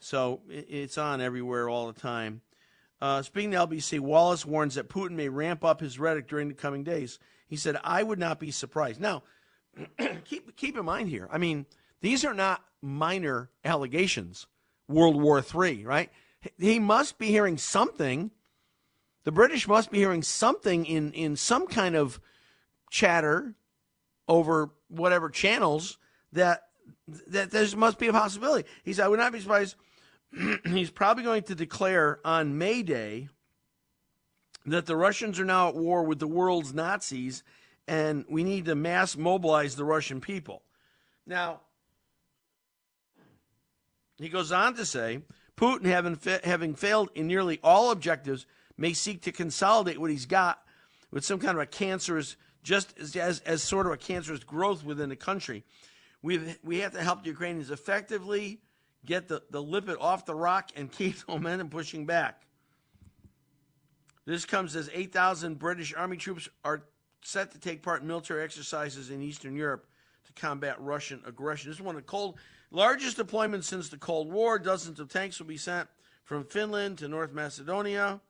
So 0.01 0.41
it's 0.49 0.97
on 0.97 1.21
everywhere 1.21 1.69
all 1.69 1.89
the 1.93 2.01
time. 2.01 2.41
Uh, 3.01 3.23
speaking 3.23 3.51
to 3.51 3.59
LBC, 3.59 4.01
Wallace 4.01 4.47
warns 4.47 4.77
that 4.77 4.89
Putin 4.89 5.13
may 5.13 5.29
ramp 5.29 5.65
up 5.65 5.81
his 5.81 5.99
rhetoric 5.99 6.29
during 6.29 6.49
the 6.49 6.55
coming 6.55 6.85
days. 6.85 7.19
He 7.47 7.57
said, 7.57 7.77
I 7.85 8.03
would 8.03 8.19
not 8.19 8.41
be 8.41 8.51
surprised. 8.51 9.01
Now, 9.01 9.23
keep, 10.25 10.57
keep 10.57 10.77
in 10.77 10.85
mind 10.85 11.09
here, 11.09 11.29
I 11.31 11.39
mean, 11.39 11.67
these 12.01 12.25
are 12.25 12.35
not 12.35 12.63
minor 12.83 13.51
allegations. 13.65 14.47
World 14.89 15.21
War 15.21 15.43
III, 15.43 15.85
right? 15.85 16.11
He 16.59 16.79
must 16.79 17.19
be 17.19 17.27
hearing 17.27 17.57
something. 17.59 18.31
The 19.25 19.33
British 19.33 19.67
must 19.67 19.91
be 19.91 19.99
hearing 19.99 20.23
something 20.23 20.85
in, 20.85 21.13
in 21.13 21.37
some 21.37 21.67
kind 21.67 21.97
of 21.97 22.21
chatter 22.91 23.55
over 24.29 24.71
whatever 24.89 25.31
channels 25.31 25.99
that 26.33 26.63
that 27.29 27.51
there 27.51 27.67
must 27.77 27.99
be 27.99 28.09
a 28.09 28.13
possibility. 28.13 28.69
He 28.83 28.93
said, 28.93 29.05
I 29.05 29.09
would 29.09 29.19
not 29.19 29.33
be 29.33 29.41
surprised. 29.41 29.77
He's 30.67 30.91
probably 30.91 31.25
going 31.25 31.43
to 31.45 31.55
declare 31.55 32.21
on 32.25 32.59
May 32.59 32.83
Day 32.83 33.29
that 34.67 34.87
the 34.87 34.97
Russians 34.97 35.39
are 35.39 35.45
now 35.45 35.69
at 35.69 35.75
war 35.75 36.03
with 36.03 36.19
the 36.19 36.27
world's 36.27 36.73
Nazis 36.73 37.43
and 37.87 38.25
we 38.29 38.45
need 38.45 38.65
to 38.65 38.75
mass 38.75 39.17
mobilize 39.17 39.77
the 39.77 39.85
Russian 39.85 40.21
people. 40.21 40.63
Now, 41.27 41.61
he 44.17 44.29
goes 44.29 44.53
on 44.53 44.75
to 44.77 44.87
say 44.87 45.23
Putin, 45.57 45.85
having, 45.85 46.17
fa- 46.17 46.41
having 46.45 46.75
failed 46.75 47.11
in 47.15 47.27
nearly 47.27 47.61
all 47.63 47.91
objectives, 47.91 48.47
may 48.77 48.93
seek 48.93 49.23
to 49.23 49.33
consolidate 49.33 50.01
what 50.01 50.11
he's 50.11 50.27
got 50.27 50.63
with 51.11 51.25
some 51.25 51.39
kind 51.39 51.57
of 51.57 51.63
a 51.63 51.67
cancerous, 51.67 52.37
just 52.63 52.99
as, 52.99 53.15
as, 53.15 53.41
as 53.41 53.63
sort 53.63 53.87
of 53.87 53.93
a 53.93 53.97
cancerous 53.97 54.43
growth 54.43 54.83
within 54.83 55.11
the 55.11 55.17
country. 55.17 55.63
we 56.23 56.57
we 56.65 56.79
have 56.79 56.93
to 56.93 57.03
help 57.03 57.23
the 57.23 57.29
Ukrainians 57.29 57.71
effectively 57.71 58.61
get 59.05 59.29
the, 59.29 59.43
the 59.51 59.63
lipid 59.63 59.97
off 60.01 60.25
the 60.25 60.35
rock 60.35 60.71
and 60.77 60.91
keep 60.91 61.19
the 61.19 61.33
momentum 61.33 61.69
pushing 61.69 62.07
back. 62.07 62.43
This 64.27 64.45
comes 64.45 64.75
as 64.75 64.89
8,000 64.93 65.59
British 65.59 65.95
Army 65.95 66.17
troops 66.17 66.49
are 66.65 66.85
set 67.23 67.53
to 67.53 67.59
take 67.59 67.83
part 67.83 68.03
in 68.03 68.09
military 68.09 68.43
exercises 68.43 69.11
in 69.11 69.23
Eastern 69.23 69.55
Europe 69.57 69.87
to 70.27 70.33
combat 70.41 70.77
Russian 70.81 71.23
aggression. 71.27 71.71
This 71.71 71.77
is 71.79 71.83
one 71.83 71.95
of 71.95 72.03
the 72.03 72.07
cold, 72.07 72.39
largest 72.71 73.19
deployments 73.19 73.65
since 73.65 73.89
the 73.89 73.99
Cold 73.99 74.33
War. 74.33 74.59
Dozens 74.59 74.99
of 74.99 75.11
tanks 75.11 75.39
will 75.39 75.47
be 75.47 75.57
sent 75.57 75.89
from 76.25 76.45
Finland 76.45 76.99
to 76.99 77.09
North 77.09 77.33
Macedonia. 77.33 78.21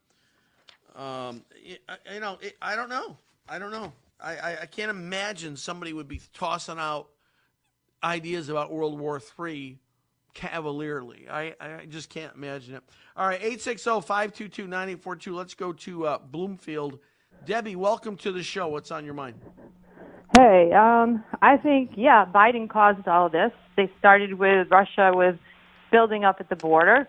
Um, 0.97 1.45
you 1.63 2.21
know, 2.21 2.39
I 2.63 2.77
don't 2.77 2.89
know. 2.89 3.17
I 3.49 3.59
don't 3.59 3.73
know. 3.73 3.93
I, 4.21 4.37
I, 4.37 4.59
I, 4.63 4.67
can't 4.67 4.91
imagine 4.91 5.57
somebody 5.57 5.93
would 5.93 6.07
be 6.07 6.21
tossing 6.33 6.79
out 6.79 7.09
ideas 8.03 8.49
about 8.49 8.73
World 8.73 8.99
War 8.99 9.21
III 9.39 9.77
cavalierly. 10.35 11.29
I, 11.31 11.55
I 11.61 11.87
just 11.89 12.11
can't 12.11 12.35
imagine 12.35 12.75
it. 12.75 12.83
All 13.17 13.27
right, 13.27 13.41
860 13.41 14.03
522 14.03 14.67
9842. 14.67 15.35
Let's 15.35 15.55
go 15.55 15.73
to 15.73 16.07
uh, 16.07 16.19
Bloomfield. 16.19 16.99
Debbie, 17.47 17.77
welcome 17.77 18.17
to 18.19 18.33
the 18.33 18.43
show. 18.43 18.69
What's 18.69 18.91
on 18.91 19.05
your 19.05 19.15
mind? 19.15 19.41
Hey, 20.37 20.73
um, 20.73 21.23
I 21.43 21.57
think, 21.57 21.93
yeah, 21.97 22.25
Biden 22.25 22.69
caused 22.69 23.07
all 23.07 23.29
this. 23.29 23.53
They 23.77 23.91
started 23.99 24.35
with 24.35 24.69
Russia 24.71 25.13
with 25.15 25.37
building 25.91 26.25
up 26.25 26.37
at 26.41 26.49
the 26.49 26.57
border 26.57 27.07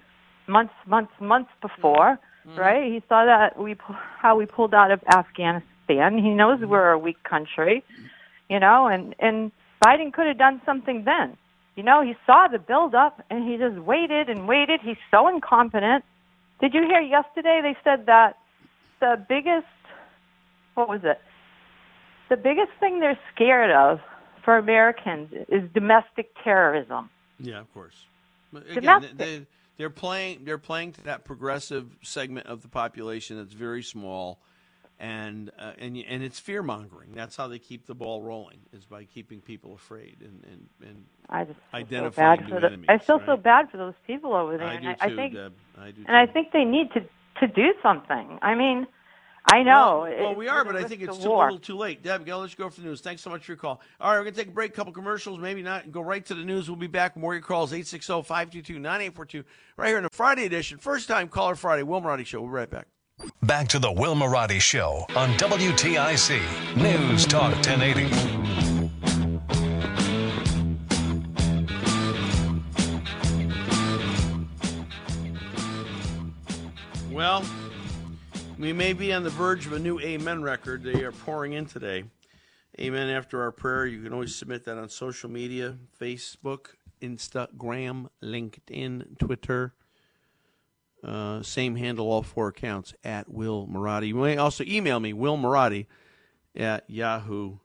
months, 0.48 0.74
months, 0.86 1.12
months 1.20 1.50
before, 1.62 2.20
mm-hmm. 2.48 2.60
right? 2.60 2.92
He 2.92 3.02
saw 3.08 3.26
that 3.26 3.58
we 3.58 3.76
how 4.20 4.38
we 4.38 4.46
pulled 4.46 4.74
out 4.74 4.92
of 4.92 5.02
Afghanistan. 5.12 6.18
He 6.18 6.30
knows 6.30 6.60
mm-hmm. 6.60 6.70
we're 6.70 6.92
a 6.92 7.00
weak 7.00 7.22
country, 7.24 7.84
you 8.50 8.60
know, 8.60 8.88
and 8.88 9.16
and 9.20 9.52
Biden 9.84 10.14
could 10.14 10.28
have 10.28 10.38
done 10.38 10.62
something 10.66 11.04
then. 11.06 11.38
You 11.76 11.84
know, 11.84 12.02
he 12.02 12.16
saw 12.26 12.48
the 12.48 12.60
build 12.60 12.96
up 12.96 13.22
and 13.30 13.50
he 13.50 13.58
just 13.58 13.78
waited 13.80 14.30
and 14.30 14.48
waited. 14.48 14.80
He's 14.82 14.98
so 15.12 15.28
incompetent. 15.28 16.06
Did 16.62 16.74
you 16.74 16.84
hear 16.84 17.02
yesterday 17.02 17.60
they 17.62 17.76
said 17.84 18.06
that 18.06 18.38
the 19.00 19.24
biggest 19.28 19.68
what 20.76 20.90
was 20.90 21.02
it? 21.04 21.20
The 22.30 22.38
biggest 22.38 22.72
thing 22.80 23.00
they're 23.00 23.20
scared 23.34 23.72
of 23.72 24.00
for 24.44 24.58
Americans 24.58 25.34
is 25.50 25.70
domestic 25.74 26.32
terrorism. 26.44 27.10
Yeah, 27.40 27.60
of 27.60 27.74
course. 27.74 28.06
Again, 28.54 28.76
domestic. 28.76 29.18
They, 29.18 29.46
they're 29.78 29.90
playing. 29.90 30.46
They're 30.46 30.58
playing 30.58 30.94
to 30.94 31.04
that 31.06 31.26
progressive 31.26 31.88
segment 32.04 32.48
of 32.48 32.62
the 32.62 32.68
population 32.68 33.38
that's 33.38 33.54
very 33.54 33.84
small, 33.84 34.40
and 35.00 35.52
uh, 35.60 35.74
and 35.78 35.98
and 35.98 36.24
it's 36.24 36.40
fear 36.40 36.64
mongering. 36.64 37.12
That's 37.14 37.36
how 37.36 37.48
they 37.48 37.60
keep 37.60 37.86
the 37.86 37.96
ball 37.96 38.22
rolling 38.22 38.60
is 38.72 38.86
by 38.86 39.04
keeping 39.06 39.42
people 39.42 39.74
afraid 39.74 40.18
and 40.22 40.44
and, 40.46 40.70
and 40.82 41.06
I 41.30 41.44
just 41.44 41.60
identifying 41.74 42.46
so 42.50 42.60
the, 42.60 42.68
enemies. 42.68 42.86
I 42.90 42.98
feel 42.98 43.18
right? 43.18 43.26
so 43.26 43.38
bad 43.38 43.70
for 43.70 43.78
those 43.78 43.96
people 44.08 44.34
over 44.34 44.58
there. 44.58 44.68
I 44.68 44.78
do 44.78 44.88
and 44.88 44.98
I, 45.00 45.08
too, 45.08 45.14
I 45.14 45.16
think, 45.16 45.34
Deb. 45.34 45.54
I 45.78 45.92
do. 45.92 45.98
And 45.98 46.08
too. 46.08 46.14
I 46.14 46.26
think 46.28 46.52
they 46.52 46.64
need 46.64 46.92
to 46.94 47.02
to 47.42 47.48
do 47.48 47.74
something. 47.84 48.40
I 48.42 48.56
mean, 48.56 48.88
I 49.52 49.64
know. 49.64 50.08
Well, 50.10 50.24
well 50.24 50.36
we 50.36 50.48
are, 50.48 50.64
but 50.64 50.76
I 50.76 50.84
think 50.84 51.02
it's 51.02 51.18
too, 51.18 51.32
a 51.32 51.38
little 51.38 51.60
too 51.60 51.78
late. 51.78 52.02
Deb, 52.02 52.26
go, 52.26 52.40
let's 52.40 52.56
go 52.56 52.70
for 52.70 52.82
the 52.82 52.88
news. 52.88 53.02
Thanks 53.02 53.22
so 53.22 53.30
much 53.30 53.46
for 53.46 53.52
your 53.52 53.58
call. 53.58 53.82
All 54.00 54.12
right, 54.12 54.18
we're 54.18 54.24
going 54.24 54.34
to 54.34 54.40
take 54.40 54.48
a 54.48 54.52
break, 54.52 54.74
couple 54.74 54.92
commercials, 54.92 55.40
maybe 55.40 55.62
not, 55.62 55.92
go 55.92 56.02
right 56.02 56.26
to 56.26 56.34
the 56.34 56.44
news. 56.44 56.68
We'll 56.70 56.78
be 56.78 56.88
back. 56.88 57.16
More 57.16 57.34
your 57.34 57.44
calls, 57.44 57.72
860-522-9842, 57.74 59.44
right 59.78 59.88
here 59.88 59.98
in 59.98 60.04
the 60.04 60.10
Friday 60.12 60.46
edition. 60.46 60.80
First 60.80 61.08
time 61.08 61.28
caller 61.28 61.56
Friday, 61.56 61.84
Will 61.84 62.02
Marotti 62.02 62.26
Show. 62.26 62.42
We'll 62.42 62.50
be 62.50 62.56
right 62.56 62.70
back. 62.70 62.88
Back 63.44 63.68
to 63.70 63.80
the 63.80 63.92
Will 63.92 64.16
Marotti 64.16 64.60
Show 64.60 65.06
on 65.16 65.30
WTIC 65.38 66.76
News 66.76 67.26
Talk 67.26 67.54
1080. 67.66 68.10
Well, 77.10 77.46
we 78.58 78.74
may 78.74 78.92
be 78.92 79.14
on 79.14 79.24
the 79.24 79.30
verge 79.30 79.66
of 79.66 79.74
a 79.74 79.80
new 79.80 80.00
Amen 80.02 80.42
record. 80.42 80.84
They 80.84 81.04
are 81.04 81.12
pouring 81.14 81.54
in 81.54 81.68
today. 81.68 82.04
Amen 82.80 83.10
after 83.10 83.42
our 83.42 83.52
prayer. 83.52 83.86
You 83.86 84.04
can 84.04 84.12
always 84.12 84.36
submit 84.36 84.66
that 84.66 84.78
on 84.78 84.90
social 84.90 85.30
media 85.30 85.78
Facebook, 86.02 86.72
Instagram, 87.02 88.10
LinkedIn, 88.22 89.18
Twitter. 89.20 89.74
Uh, 91.06 91.44
same 91.44 91.76
handle, 91.76 92.08
all 92.08 92.24
four 92.24 92.48
accounts 92.48 92.94
at 93.04 93.32
Will 93.32 93.68
Marotti. 93.68 94.08
You 94.08 94.16
may 94.16 94.38
also 94.38 94.64
email 94.64 95.00
me, 95.00 95.14
Will 95.14 95.38
Marotti 95.38 95.86
at 96.56 96.90
yahoo.com. 96.90 97.60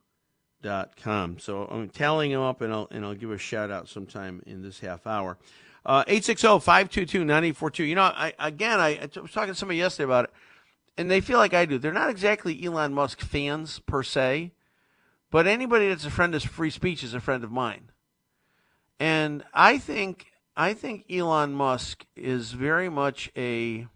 So 1.38 1.64
I'm 1.64 1.88
tallying 1.88 2.32
them 2.32 2.42
up 2.42 2.60
and 2.60 2.70
I'll, 2.70 2.88
and 2.90 3.02
I'll 3.04 3.14
give 3.14 3.30
a 3.30 3.38
shout 3.38 3.70
out 3.70 3.88
sometime 3.88 4.42
in 4.46 4.60
this 4.60 4.80
half 4.80 5.06
hour. 5.06 5.38
Uh, 5.86 6.04
860 6.06 6.60
522 6.60 7.20
9842. 7.20 7.84
You 7.84 7.94
know, 7.94 8.02
I, 8.02 8.34
again, 8.38 8.78
I, 8.78 8.98
I 8.98 9.20
was 9.20 9.32
talking 9.32 9.54
to 9.54 9.58
somebody 9.58 9.78
yesterday 9.78 10.04
about 10.04 10.24
it 10.26 10.30
and 10.98 11.10
they 11.10 11.22
feel 11.22 11.38
like 11.38 11.54
I 11.54 11.64
do. 11.64 11.78
They're 11.78 11.94
not 11.94 12.10
exactly 12.10 12.62
Elon 12.62 12.92
Musk 12.92 13.20
fans 13.20 13.78
per 13.78 14.02
se, 14.02 14.52
but 15.30 15.46
anybody 15.46 15.88
that's 15.88 16.04
a 16.04 16.10
friend 16.10 16.34
of 16.34 16.42
free 16.42 16.68
speech 16.68 17.02
is 17.02 17.14
a 17.14 17.20
friend 17.20 17.42
of 17.42 17.50
mine. 17.50 17.90
And 18.98 19.42
I 19.54 19.78
think 19.78 20.29
I 20.56 20.74
think 20.74 21.04
Elon 21.10 21.52
Musk 21.54 22.04
is 22.16 22.52
very 22.52 22.88
much 22.88 23.30
a 23.36 23.86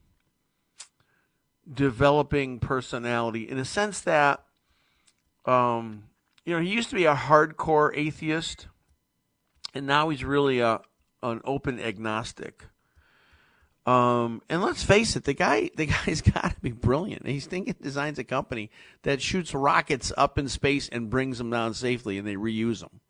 developing 1.72 2.58
personality 2.58 3.48
in 3.48 3.58
a 3.58 3.64
sense 3.64 4.00
that 4.02 4.44
um, 5.44 6.04
you 6.44 6.54
know, 6.54 6.60
he 6.60 6.70
used 6.70 6.90
to 6.90 6.94
be 6.94 7.04
a 7.04 7.14
hardcore 7.14 7.90
atheist 7.94 8.68
and 9.74 9.86
now 9.86 10.08
he's 10.08 10.24
really 10.24 10.60
a 10.60 10.80
an 11.22 11.40
open 11.44 11.80
agnostic. 11.80 12.64
Um, 13.86 14.40
and 14.48 14.62
let's 14.62 14.82
face 14.82 15.14
it, 15.16 15.24
the 15.24 15.34
guy, 15.34 15.70
the 15.76 15.86
guy's 15.86 16.20
got 16.20 16.54
to 16.54 16.60
be 16.60 16.72
brilliant. 16.72 17.26
He's 17.26 17.46
thinking 17.46 17.74
designs 17.80 18.18
a 18.18 18.24
company 18.24 18.70
that 19.02 19.20
shoots 19.20 19.54
rockets 19.54 20.12
up 20.16 20.38
in 20.38 20.48
space 20.48 20.88
and 20.88 21.10
brings 21.10 21.38
them 21.38 21.50
down 21.50 21.74
safely, 21.74 22.18
and 22.18 22.26
they 22.26 22.36
reuse 22.36 22.80
them. 22.80 23.00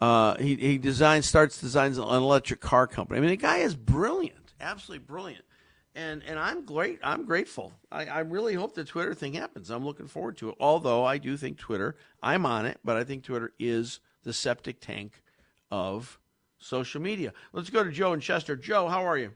Uh, 0.00 0.36
he 0.36 0.54
he 0.56 0.78
designs, 0.78 1.26
starts 1.26 1.60
designs 1.60 1.98
an 1.98 2.04
electric 2.04 2.60
car 2.60 2.86
company. 2.86 3.18
I 3.18 3.20
mean, 3.20 3.30
the 3.30 3.36
guy 3.36 3.58
is 3.58 3.74
brilliant, 3.74 4.54
absolutely 4.60 5.04
brilliant. 5.04 5.44
And 5.94 6.22
and 6.24 6.38
I'm 6.38 6.64
great. 6.64 7.00
I'm 7.02 7.24
grateful. 7.24 7.72
I, 7.90 8.06
I 8.06 8.18
really 8.20 8.54
hope 8.54 8.74
the 8.74 8.84
Twitter 8.84 9.14
thing 9.14 9.34
happens. 9.34 9.70
I'm 9.70 9.84
looking 9.84 10.06
forward 10.06 10.36
to 10.38 10.50
it. 10.50 10.54
Although 10.60 11.04
I 11.04 11.18
do 11.18 11.36
think 11.36 11.58
Twitter, 11.58 11.96
I'm 12.22 12.46
on 12.46 12.66
it, 12.66 12.78
but 12.84 12.96
I 12.96 13.02
think 13.02 13.24
Twitter 13.24 13.52
is 13.58 13.98
the 14.22 14.32
septic 14.32 14.80
tank 14.80 15.22
of 15.70 16.18
social 16.58 17.00
media. 17.00 17.32
Let's 17.52 17.70
go 17.70 17.82
to 17.82 17.90
Joe 17.90 18.12
and 18.12 18.22
Chester. 18.22 18.54
Joe, 18.54 18.88
how 18.88 19.04
are 19.04 19.18
you? 19.18 19.32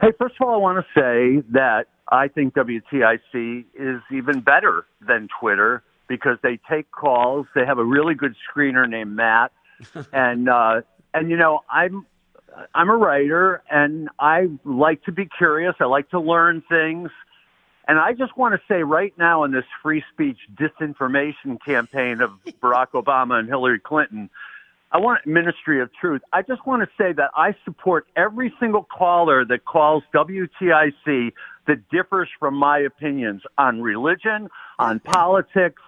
Hey, 0.00 0.12
first 0.18 0.36
of 0.40 0.48
all, 0.48 0.54
I 0.54 0.58
want 0.58 0.84
to 0.84 1.00
say 1.00 1.46
that 1.52 1.88
I 2.10 2.28
think 2.28 2.54
WTIC 2.54 3.66
is 3.74 4.00
even 4.10 4.40
better 4.40 4.86
than 5.06 5.28
Twitter 5.38 5.82
because 6.08 6.38
they 6.42 6.58
take 6.70 6.90
calls. 6.90 7.46
They 7.54 7.66
have 7.66 7.78
a 7.78 7.84
really 7.84 8.14
good 8.14 8.34
screener 8.48 8.88
named 8.88 9.14
Matt, 9.14 9.52
and 10.12 10.48
uh, 10.48 10.82
and 11.12 11.30
you 11.30 11.36
know 11.36 11.60
I'm 11.70 12.06
I'm 12.74 12.90
a 12.90 12.96
writer 12.96 13.62
and 13.70 14.08
I 14.18 14.48
like 14.64 15.04
to 15.04 15.12
be 15.12 15.26
curious. 15.26 15.74
I 15.80 15.84
like 15.84 16.10
to 16.10 16.20
learn 16.20 16.62
things. 16.68 17.10
And 17.86 17.98
I 17.98 18.12
just 18.12 18.36
want 18.36 18.54
to 18.54 18.60
say 18.66 18.82
right 18.82 19.12
now 19.18 19.44
in 19.44 19.52
this 19.52 19.64
free 19.82 20.02
speech 20.12 20.38
disinformation 20.54 21.62
campaign 21.64 22.20
of 22.20 22.30
Barack 22.62 22.92
Obama 22.92 23.38
and 23.38 23.48
Hillary 23.48 23.78
Clinton, 23.80 24.30
I 24.90 24.98
want 24.98 25.26
Ministry 25.26 25.80
of 25.82 25.90
Truth. 25.92 26.22
I 26.32 26.42
just 26.42 26.64
want 26.66 26.82
to 26.82 26.88
say 26.96 27.12
that 27.12 27.30
I 27.34 27.54
support 27.64 28.06
every 28.16 28.54
single 28.60 28.84
caller 28.84 29.44
that 29.44 29.64
calls 29.64 30.04
WTIC 30.14 31.32
that 31.66 31.88
differs 31.90 32.28
from 32.38 32.54
my 32.54 32.78
opinions 32.78 33.42
on 33.58 33.82
religion, 33.82 34.48
on 34.78 35.00
politics, 35.00 35.82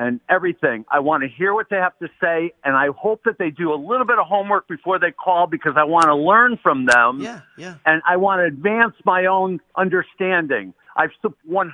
and 0.00 0.18
everything. 0.30 0.86
I 0.90 0.98
want 1.00 1.24
to 1.24 1.28
hear 1.28 1.52
what 1.52 1.66
they 1.68 1.76
have 1.76 1.96
to 1.98 2.08
say, 2.22 2.52
and 2.64 2.74
I 2.74 2.88
hope 2.96 3.20
that 3.26 3.36
they 3.38 3.50
do 3.50 3.70
a 3.70 3.76
little 3.76 4.06
bit 4.06 4.18
of 4.18 4.26
homework 4.26 4.66
before 4.66 4.98
they 4.98 5.12
call 5.12 5.46
because 5.46 5.74
I 5.76 5.84
want 5.84 6.06
to 6.06 6.14
learn 6.14 6.58
from 6.62 6.86
them. 6.86 7.20
Yeah, 7.20 7.42
yeah. 7.58 7.74
And 7.84 8.00
I 8.08 8.16
want 8.16 8.40
to 8.40 8.44
advance 8.44 8.94
my 9.04 9.26
own 9.26 9.60
understanding. 9.76 10.72
I've 10.96 11.10
100% 11.48 11.70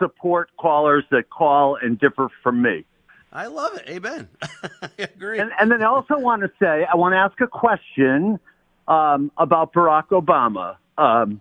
support 0.00 0.50
callers 0.58 1.04
that 1.12 1.30
call 1.30 1.78
and 1.80 2.00
differ 2.00 2.28
from 2.42 2.62
me. 2.62 2.84
I 3.32 3.46
love 3.46 3.76
it. 3.76 3.88
Amen. 3.88 4.28
I 4.82 4.90
agree. 4.98 5.38
And, 5.38 5.52
and 5.60 5.70
then 5.70 5.82
I 5.82 5.86
also 5.86 6.18
want 6.18 6.42
to 6.42 6.50
say, 6.60 6.84
I 6.84 6.96
want 6.96 7.12
to 7.12 7.18
ask 7.18 7.40
a 7.40 7.46
question 7.46 8.40
um, 8.88 9.30
about 9.38 9.72
Barack 9.72 10.08
Obama. 10.08 10.76
Um, 10.98 11.40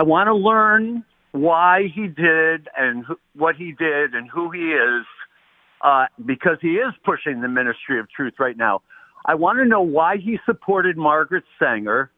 I 0.00 0.04
want 0.04 0.28
to 0.28 0.34
learn 0.34 1.04
why 1.34 1.88
he 1.92 2.06
did 2.06 2.68
and 2.78 3.04
wh- 3.04 3.36
what 3.36 3.56
he 3.56 3.72
did 3.72 4.14
and 4.14 4.30
who 4.30 4.52
he 4.52 4.70
is, 4.70 5.04
uh, 5.80 6.06
because 6.24 6.58
he 6.60 6.74
is 6.76 6.94
pushing 7.04 7.40
the 7.40 7.48
ministry 7.48 7.98
of 7.98 8.08
truth 8.08 8.34
right 8.38 8.56
now. 8.56 8.82
I 9.26 9.34
want 9.34 9.58
to 9.58 9.64
know 9.64 9.82
why 9.82 10.18
he 10.18 10.38
supported 10.46 10.96
Margaret 10.96 11.42
Sanger. 11.58 12.08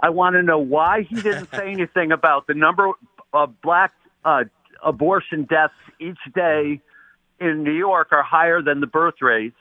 I 0.00 0.08
want 0.08 0.36
to 0.36 0.42
know 0.42 0.58
why 0.58 1.02
he 1.02 1.16
didn't 1.16 1.50
say 1.54 1.68
anything 1.70 2.12
about 2.12 2.46
the 2.46 2.54
number 2.54 2.90
of 3.34 3.60
black 3.60 3.92
uh, 4.24 4.44
abortion 4.82 5.44
deaths 5.44 5.74
each 6.00 6.18
day 6.34 6.80
in 7.40 7.62
New 7.62 7.74
York 7.74 8.08
are 8.10 8.22
higher 8.22 8.62
than 8.62 8.80
the 8.80 8.86
birth 8.86 9.20
rates. 9.20 9.56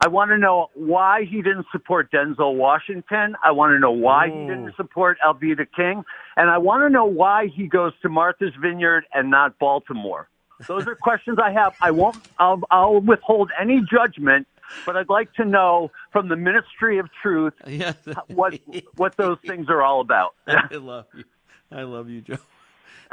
I 0.00 0.06
want 0.06 0.30
to 0.30 0.38
know 0.38 0.68
why 0.74 1.24
he 1.24 1.42
didn't 1.42 1.66
support 1.72 2.12
Denzel 2.12 2.54
Washington. 2.54 3.34
I 3.44 3.50
want 3.50 3.72
to 3.72 3.80
know 3.80 3.90
why 3.90 4.28
he 4.28 4.46
didn't 4.46 4.76
support 4.76 5.18
Alveda 5.24 5.66
King. 5.74 6.04
And 6.36 6.50
I 6.50 6.58
want 6.58 6.84
to 6.84 6.90
know 6.90 7.04
why 7.04 7.48
he 7.48 7.66
goes 7.66 7.92
to 8.02 8.08
Martha's 8.08 8.52
Vineyard 8.60 9.04
and 9.12 9.28
not 9.28 9.58
Baltimore. 9.58 10.28
Those 10.68 10.86
are 10.86 10.94
questions 11.00 11.38
I 11.42 11.50
have. 11.50 11.74
I 11.80 11.90
won't, 11.90 12.16
I'll, 12.38 12.60
I'll 12.70 13.00
withhold 13.00 13.50
any 13.60 13.82
judgment, 13.90 14.46
but 14.86 14.96
I'd 14.96 15.08
like 15.08 15.32
to 15.34 15.44
know 15.44 15.90
from 16.12 16.28
the 16.28 16.36
Ministry 16.36 16.98
of 16.98 17.08
Truth 17.20 17.54
what, 18.28 18.54
what 18.96 19.16
those 19.16 19.38
things 19.44 19.66
are 19.68 19.82
all 19.82 20.00
about. 20.00 20.34
I 20.46 20.76
love 20.76 21.06
you. 21.12 21.24
I 21.72 21.82
love 21.82 22.08
you, 22.08 22.20
Joe. 22.20 22.38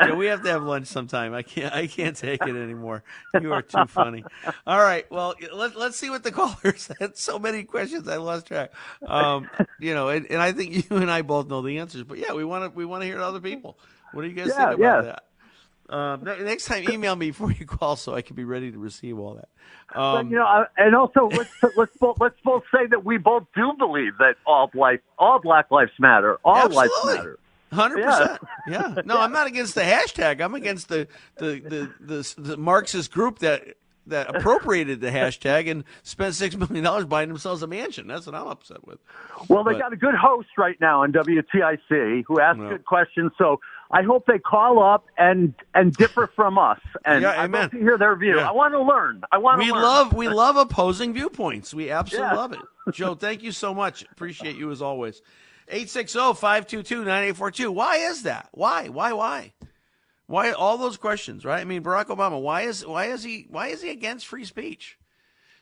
Joe, 0.04 0.16
we 0.16 0.26
have 0.28 0.42
to 0.44 0.50
have 0.50 0.64
lunch 0.64 0.88
sometime. 0.88 1.34
I 1.34 1.42
can't. 1.42 1.74
I 1.74 1.88
can't 1.88 2.16
take 2.16 2.42
it 2.46 2.56
anymore. 2.56 3.04
You 3.40 3.54
are 3.54 3.62
too 3.62 3.88
funny. 3.88 4.24
All 4.68 4.80
right. 4.80 5.10
Well, 5.12 5.36
let, 5.54 5.76
let's 5.76 5.98
see 5.98 6.10
what 6.10 6.24
the 6.24 6.32
callers 6.34 6.90
had. 7.00 7.18
So 7.18 7.40
many 7.40 7.64
questions, 7.64 8.08
I 8.08 8.18
lost 8.18 8.48
track. 8.48 8.72
Um, 9.06 9.50
you 9.80 9.94
know, 9.94 10.10
and, 10.10 10.26
and 10.30 10.42
I 10.42 10.52
think 10.52 10.90
you 10.90 10.98
and 10.98 11.10
I 11.12 11.22
both 11.22 11.48
know 11.48 11.62
the 11.62 11.80
answers. 11.80 12.04
But 12.04 12.18
yeah, 12.20 12.34
we 12.34 12.44
want 12.44 12.64
to. 12.66 12.76
We 12.78 12.86
want 12.86 13.02
to 13.04 13.08
hear 13.08 13.20
other 13.22 13.40
people. 13.40 13.78
What 14.12 14.24
do 14.24 14.28
you 14.28 14.34
guys 14.34 14.48
Yeah, 14.48 14.68
think 14.68 14.80
about 14.80 14.80
yeah. 14.80 15.02
that? 15.02 15.24
Um, 15.88 16.24
next 16.24 16.66
time, 16.66 16.84
email 16.84 17.16
me 17.16 17.30
before 17.30 17.52
you 17.52 17.66
call 17.68 17.96
so 17.96 18.16
I 18.16 18.24
can 18.24 18.36
be 18.36 18.44
ready 18.44 18.72
to 18.72 18.78
receive 18.80 19.20
all 19.20 19.36
that. 19.36 19.50
But, 19.94 20.00
Um, 20.02 20.30
you 20.32 20.36
know, 20.38 20.46
I- 20.46 20.66
and 20.78 20.96
also 20.96 21.30
let's 21.30 21.50
let's 21.78 21.96
both 22.00 22.18
let's 22.20 22.40
both 22.44 22.64
say 22.74 22.88
that 22.88 23.06
we 23.06 23.18
both 23.18 23.44
do 23.56 23.72
believe 23.78 24.18
that 24.18 24.36
all 24.48 24.72
life, 24.74 25.00
all 25.20 25.40
Black 25.40 25.70
lives 25.70 25.92
matter, 26.00 26.40
all 26.44 26.70
lives 26.70 26.92
matter. 27.06 27.38
Hundred 27.74 28.04
percent. 28.06 28.40
Yeah. 28.68 28.96
No, 29.06 29.20
I'm 29.20 29.32
not 29.32 29.48
against 29.48 29.76
the 29.76 29.82
hashtag. 29.82 30.42
I'm 30.42 30.56
against 30.56 30.88
the 30.90 31.08
the, 31.38 31.60
the 31.60 31.92
the 32.00 32.42
the 32.42 32.58
Marxist 32.58 33.12
group 33.12 33.40
that 33.40 33.76
that 34.08 34.36
appropriated 34.36 35.02
the 35.02 35.10
hashtag 35.10 35.70
and 35.70 35.84
spent 36.04 36.36
six 36.36 36.56
million 36.56 36.84
dollars 36.84 37.06
buying 37.06 37.28
themselves 37.28 37.62
a 37.64 37.68
mansion. 37.68 38.08
That's 38.08 38.26
what 38.28 38.36
I'm 38.36 38.48
upset 38.48 38.86
with. 38.88 39.00
Well, 39.50 39.64
they 39.64 39.74
But- 39.74 39.80
got 39.82 39.94
a 39.94 39.98
good 39.98 40.14
host 40.16 40.50
right 40.58 40.80
now 40.80 41.04
on 41.04 41.12
WTIC 41.12 42.24
who 42.28 42.40
asks 42.40 42.60
No. 42.60 42.70
good 42.70 42.86
questions. 42.86 43.32
So 43.38 43.60
I 43.92 44.02
hope 44.04 44.26
they 44.28 44.40
call 44.40 44.82
up 44.84 45.06
and 45.18 45.54
and 45.74 45.94
differ 45.94 46.28
from 46.36 46.58
us. 46.58 46.80
And 47.04 47.22
Yeah, 47.24 47.32
I'd 47.32 47.46
amen. 47.46 47.70
to 47.72 47.78
hear 47.78 47.98
their 47.98 48.16
view. 48.16 48.38
Yeah. 48.38 48.50
I 48.50 48.52
want 48.52 48.74
to 48.74 48.82
learn. 48.82 49.24
I 49.32 49.38
want 49.38 49.62
to 49.62 49.66
We 49.66 49.72
love 49.72 50.14
we 50.14 50.28
love 50.44 50.56
opposing 50.56 51.14
viewpoints. 51.14 51.74
We 51.74 51.90
absolutely 51.92 52.30
Yeah. 52.32 52.36
love 52.38 52.54
it. 52.54 52.60
Joe, 52.94 53.16
thank 53.16 53.42
you 53.44 53.52
so 53.52 53.74
much. 53.74 54.04
Appreciate 54.12 54.56
you 54.56 54.70
as 54.72 54.82
always. 54.82 55.22
Oh, 55.72 55.76
860-522-9842. 55.76 57.70
Why 57.70 57.98
is 57.98 58.24
that? 58.24 58.50
Why? 58.52 58.88
Why? 58.90 59.14
Why? 59.14 59.54
Why 60.28 60.52
all 60.52 60.78
those 60.78 60.98
questions, 60.98 61.46
right? 61.46 61.62
I 61.62 61.66
mean, 61.66 61.84
Barack 61.84 62.08
Obama, 62.08 62.42
why 62.42 62.62
is 62.62 62.86
why 62.86 63.06
is 63.06 63.24
he 63.24 63.46
why 63.50 63.68
is 63.68 63.82
he 63.84 63.92
against 63.92 64.26
free 64.26 64.46
speech? 64.46 64.98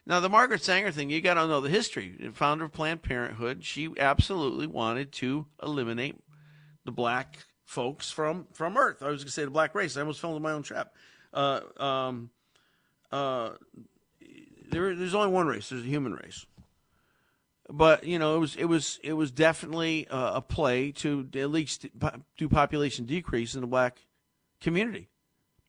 Now, 0.05 0.19
the 0.19 0.29
Margaret 0.29 0.63
Sanger 0.63 0.91
thing, 0.91 1.09
you 1.09 1.21
got 1.21 1.35
to 1.35 1.47
know 1.47 1.61
the 1.61 1.69
history. 1.69 2.15
The 2.19 2.31
founder 2.31 2.65
of 2.65 2.73
Planned 2.73 3.03
Parenthood, 3.03 3.63
she 3.63 3.89
absolutely 3.97 4.67
wanted 4.67 5.13
to 5.13 5.47
eliminate 5.61 6.15
the 6.83 6.91
black 6.91 7.39
folks 7.65 8.11
from 8.11 8.47
from 8.53 8.77
Earth. 8.77 9.01
I 9.01 9.09
was 9.09 9.21
going 9.21 9.27
to 9.27 9.33
say 9.33 9.45
the 9.45 9.51
black 9.51 9.75
race. 9.75 9.97
I 9.97 10.01
almost 10.01 10.19
fell 10.19 10.31
into 10.31 10.41
my 10.41 10.51
own 10.51 10.63
trap. 10.63 10.93
Uh, 11.33 11.61
um, 11.77 12.29
uh, 13.11 13.51
there, 14.69 14.95
there's 14.95 15.15
only 15.15 15.31
one 15.31 15.47
race. 15.47 15.69
There's 15.69 15.83
a 15.83 15.87
human 15.87 16.13
race. 16.13 16.45
But 17.75 18.03
you 18.03 18.19
know, 18.19 18.35
it 18.35 18.39
was 18.39 18.55
it 18.55 18.65
was 18.65 18.99
it 19.01 19.13
was 19.13 19.31
definitely 19.31 20.07
uh, 20.07 20.35
a 20.35 20.41
play 20.41 20.91
to 20.91 21.27
at 21.33 21.49
least 21.49 21.87
do 22.37 22.47
population 22.47 23.05
decrease 23.05 23.55
in 23.55 23.61
the 23.61 23.67
black 23.67 24.05
community. 24.61 25.09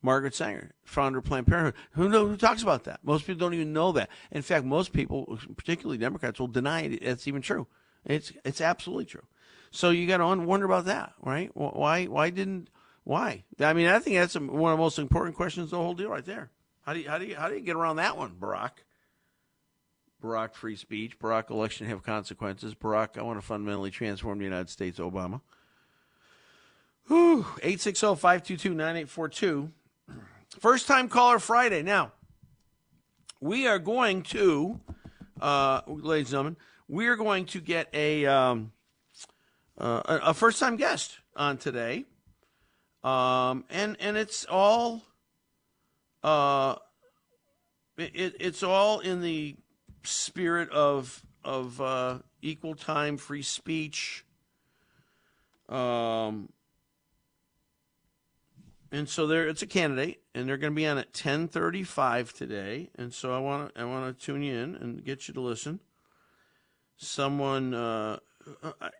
Margaret 0.03 0.35
Sanger, 0.35 0.75
founder 0.83 1.17
of 1.17 1.25
Planned 1.25 1.47
Parenthood. 1.47 1.73
Who 1.93 2.07
know 2.07 2.27
who 2.27 2.37
talks 2.37 2.61
about 2.61 2.83
that? 2.83 2.99
Most 3.03 3.25
people 3.25 3.39
don't 3.39 3.55
even 3.55 3.73
know 3.73 3.91
that. 3.93 4.09
In 4.29 4.43
fact, 4.43 4.65
most 4.65 4.93
people, 4.93 5.39
particularly 5.57 5.97
Democrats, 5.97 6.39
will 6.39 6.45
deny 6.45 6.81
it. 6.83 7.01
It's 7.01 7.27
even 7.27 7.41
true. 7.41 7.65
It's 8.05 8.31
it's 8.45 8.61
absolutely 8.61 9.05
true. 9.05 9.25
So 9.71 9.89
you 9.89 10.07
got 10.07 10.17
to 10.17 10.45
wonder 10.45 10.67
about 10.67 10.85
that, 10.85 11.13
right? 11.23 11.49
Why 11.55 12.05
why 12.05 12.29
didn't 12.29 12.69
why? 13.03 13.45
I 13.59 13.73
mean, 13.73 13.87
I 13.87 13.97
think 13.97 14.17
that's 14.17 14.35
one 14.35 14.71
of 14.71 14.77
the 14.77 14.83
most 14.83 14.99
important 14.99 15.35
questions 15.35 15.65
of 15.65 15.69
the 15.71 15.77
whole 15.77 15.95
deal, 15.95 16.11
right 16.11 16.23
there. 16.23 16.51
How 16.83 16.93
do 16.93 16.99
you 16.99 17.09
how 17.09 17.17
do 17.17 17.25
you 17.25 17.35
how 17.35 17.49
do 17.49 17.55
you 17.55 17.61
get 17.61 17.75
around 17.75 17.95
that 17.95 18.15
one, 18.15 18.35
Barack? 18.39 18.83
Barack 20.23 20.53
free 20.53 20.75
speech. 20.75 21.19
Barack 21.19 21.49
election 21.49 21.87
have 21.87 22.03
consequences. 22.03 22.73
Barack, 22.73 23.17
I 23.17 23.21
want 23.21 23.39
to 23.39 23.45
fundamentally 23.45 23.91
transform 23.91 24.39
the 24.39 24.45
United 24.45 24.69
States. 24.69 24.99
Obama. 24.99 25.41
860 27.09 28.15
522 28.15 28.69
9842. 28.69 29.71
First 30.59 30.87
time 30.87 31.09
caller 31.09 31.39
Friday. 31.39 31.83
Now, 31.83 32.13
we 33.39 33.67
are 33.67 33.79
going 33.79 34.23
to, 34.23 34.79
uh, 35.39 35.81
ladies 35.87 36.27
and 36.27 36.31
gentlemen, 36.31 36.57
we 36.87 37.07
are 37.07 37.15
going 37.15 37.45
to 37.45 37.61
get 37.61 37.89
a, 37.93 38.25
um, 38.25 38.71
uh, 39.77 40.01
a, 40.05 40.33
first 40.33 40.59
time 40.59 40.77
guest 40.77 41.19
on 41.35 41.57
today. 41.57 42.05
Um, 43.03 43.65
and, 43.69 43.97
and 43.99 44.17
it's 44.17 44.45
all, 44.45 45.03
uh, 46.23 46.75
it, 47.97 48.35
it's 48.39 48.63
all 48.63 48.99
in 48.99 49.21
the 49.21 49.55
spirit 50.05 50.69
of, 50.71 51.23
of, 51.43 51.81
uh, 51.81 52.19
equal 52.41 52.75
time, 52.75 53.17
free 53.17 53.41
speech. 53.41 54.25
Um, 55.67 56.49
and 58.91 59.09
so 59.09 59.27
there 59.27 59.47
it's 59.47 59.61
a 59.61 59.67
candidate 59.67 60.21
and 60.33 60.47
they're 60.47 60.57
going 60.57 60.73
to 60.73 60.75
be 60.75 60.87
on 60.87 60.97
at 60.97 61.11
10:35 61.13 62.33
today 62.33 62.89
and 62.95 63.13
so 63.13 63.33
I 63.33 63.39
want 63.39 63.73
to 63.73 63.81
I 63.81 63.85
want 63.85 64.17
to 64.17 64.25
tune 64.25 64.41
you 64.41 64.55
in 64.55 64.75
and 64.75 65.03
get 65.03 65.27
you 65.27 65.33
to 65.33 65.41
listen 65.41 65.79
someone 66.95 67.73
uh, 67.73 68.19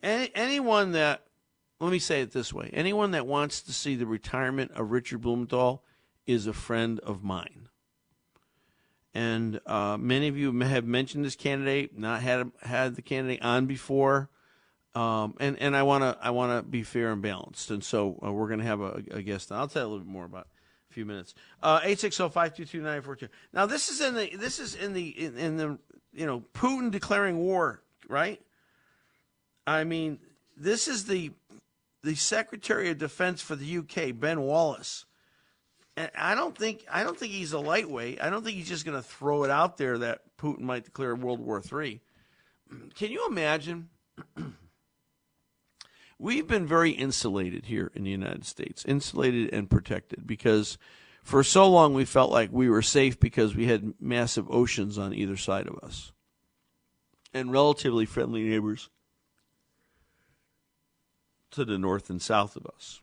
any, 0.04 0.32
anyone 0.36 0.91
that 0.94 1.26
let 1.80 1.91
me 1.91 2.00
say 2.00 2.22
it 2.22 2.32
this 2.32 2.52
way 2.52 2.70
anyone 2.74 3.12
that 3.12 3.26
wants 3.26 3.62
to 3.63 3.74
see 3.74 3.96
the 3.96 4.08
retirement 4.08 4.72
of 4.72 4.91
Richard 4.91 5.22
Blumenthal 5.22 5.84
is 6.26 6.48
a 6.48 6.54
friend 6.54 7.00
of 7.02 7.24
mine 7.24 7.70
and 9.15 9.60
uh, 9.65 9.97
many 9.97 10.28
of 10.28 10.38
you 10.38 10.58
have 10.60 10.86
mentioned 10.86 11.25
this 11.25 11.36
candidate 11.36 11.97
not 11.97 12.21
had 12.21 12.51
had 12.62 12.95
the 12.95 13.01
candidate 13.01 13.41
on 13.41 13.65
before 13.65 14.30
um, 14.95 15.36
and 15.41 15.60
and 15.60 15.75
I 15.75 15.84
want 15.84 16.04
to 16.04 16.17
I 16.25 16.30
want 16.30 16.58
to 16.58 16.67
be 16.67 16.84
fair 16.84 17.12
and 17.12 17.21
balanced, 17.21 17.69
and 17.69 17.84
so 17.84 18.17
uh, 18.25 18.32
we're 18.32 18.47
going 18.47 18.62
to 18.62 18.65
have 18.65 18.80
a, 18.80 19.04
a 19.12 19.21
guest. 19.21 19.51
I'll 19.51 19.67
tell 19.67 19.84
you 19.84 19.88
a 19.88 19.89
little 19.89 20.06
bit 20.06 20.12
more 20.12 20.23
about 20.23 20.47
a 20.89 20.93
few 20.93 21.06
minutes. 21.06 21.36
Uh, 21.62 21.82
Eight 21.84 21.99
six 21.99 22.15
zero 22.15 22.30
five 22.30 22.56
two 22.56 22.63
two 22.63 22.82
nine 22.82 23.01
four 23.01 23.17
two. 23.17 23.28
Now 23.51 23.65
this 23.65 23.89
is 23.89 23.99
in 23.99 24.15
the 24.15 24.34
this 24.38 24.58
is 24.58 24.73
in 24.73 24.93
the 24.93 25.10
in, 25.10 25.38
in 25.38 25.58
the 25.58 25.78
you 26.13 26.25
know 26.25 26.43
Putin 26.54 26.91
declaring 26.91 27.38
war, 27.38 27.84
right? 28.08 28.41
I 29.67 29.84
mean, 29.84 30.19
this 30.56 30.88
is 30.88 31.06
the 31.06 31.32
the 32.01 32.15
Secretary 32.15 32.89
of 32.89 32.97
Defense 32.97 33.41
for 33.41 33.58
the 33.58 33.80
UK, 33.80 34.17
Ben 34.17 34.41
Wallace. 34.41 35.06
And 35.97 36.12
I 36.17 36.36
don't 36.36 36.58
think 36.58 36.86
I 36.91 37.03
don't 37.03 37.17
think 37.17 37.31
he's 37.31 37.53
a 37.53 37.60
lightweight. 37.60 38.21
I 38.21 38.29
don't 38.29 38.43
think 38.43 38.58
he's 38.58 38.67
just 38.67 38.86
going 38.86 38.97
to 38.97 39.03
throw 39.03 39.43
it 39.43 39.49
out 39.49 39.77
there 39.77 39.97
that 39.99 40.21
Putin 40.38 40.62
might 40.62 40.86
declare 40.86 41.15
World 41.15 41.39
War 41.39 41.62
III. 41.62 42.01
Can 42.95 43.12
you 43.12 43.27
imagine? 43.27 43.89
We've 46.19 46.47
been 46.47 46.65
very 46.65 46.91
insulated 46.91 47.65
here 47.65 47.91
in 47.93 48.03
the 48.03 48.12
United 48.12 48.45
States, 48.45 48.86
insulated 48.86 49.53
and 49.53 49.69
protected 49.69 50.25
because 50.25 50.77
for 51.23 51.43
so 51.43 51.69
long 51.69 51.93
we 51.93 52.05
felt 52.05 52.31
like 52.31 52.51
we 52.51 52.69
were 52.69 52.81
safe 52.81 53.19
because 53.19 53.55
we 53.55 53.65
had 53.65 53.93
massive 53.99 54.49
oceans 54.49 54.97
on 54.97 55.13
either 55.13 55.36
side 55.36 55.67
of 55.67 55.77
us 55.84 56.13
and 57.34 57.51
relatively 57.51 58.05
friendly 58.05 58.43
neighbors 58.43 58.89
to 61.51 61.65
the 61.65 61.77
north 61.77 62.10
and 62.10 62.21
south 62.21 62.55
of 62.55 62.65
us. 62.65 63.01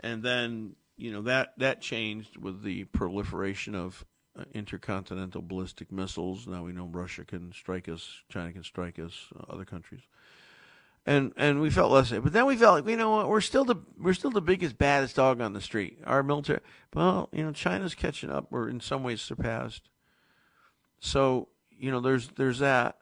And 0.00 0.22
then, 0.22 0.76
you 1.00 1.12
know, 1.12 1.22
that, 1.22 1.54
that 1.58 1.80
changed 1.80 2.36
with 2.36 2.62
the 2.62 2.84
proliferation 2.84 3.74
of 3.74 4.04
uh, 4.38 4.44
intercontinental 4.54 5.42
ballistic 5.42 5.90
missiles. 5.90 6.46
Now 6.46 6.62
we 6.64 6.72
know 6.72 6.84
Russia 6.86 7.24
can 7.24 7.52
strike 7.52 7.88
us, 7.88 8.22
China 8.28 8.52
can 8.52 8.62
strike 8.62 8.98
us, 8.98 9.26
uh, 9.34 9.52
other 9.52 9.64
countries. 9.64 10.02
and 11.06 11.32
and 11.36 11.60
we 11.60 11.70
felt 11.70 11.90
less. 11.90 12.10
But 12.10 12.32
then 12.32 12.46
we 12.46 12.56
felt 12.56 12.76
like 12.84 12.90
you 12.90 12.96
know 12.96 13.10
what, 13.10 13.28
we're 13.28 13.40
still 13.40 13.64
the 13.64 13.76
we're 13.98 14.14
still 14.14 14.30
the 14.30 14.40
biggest 14.42 14.78
baddest 14.78 15.16
dog 15.16 15.40
on 15.40 15.52
the 15.52 15.60
street. 15.60 15.98
Our 16.06 16.22
military, 16.22 16.60
well, 16.94 17.28
you 17.32 17.42
know, 17.42 17.52
China's 17.52 17.94
catching 17.94 18.30
up. 18.30 18.46
We're 18.50 18.68
in 18.68 18.80
some 18.80 19.02
ways 19.02 19.20
surpassed. 19.20 19.88
So 21.00 21.48
you 21.70 21.90
know, 21.90 22.00
there's 22.00 22.28
there's 22.36 22.58
that, 22.58 22.98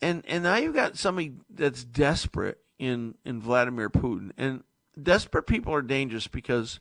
and 0.00 0.22
and 0.26 0.42
now 0.42 0.56
you've 0.56 0.74
got 0.74 0.98
somebody 0.98 1.34
that's 1.48 1.84
desperate 1.84 2.58
in 2.78 3.14
in 3.24 3.40
Vladimir 3.40 3.88
Putin, 3.88 4.32
and 4.36 4.64
desperate 5.00 5.46
people 5.46 5.72
are 5.72 5.82
dangerous 5.82 6.26
because 6.26 6.80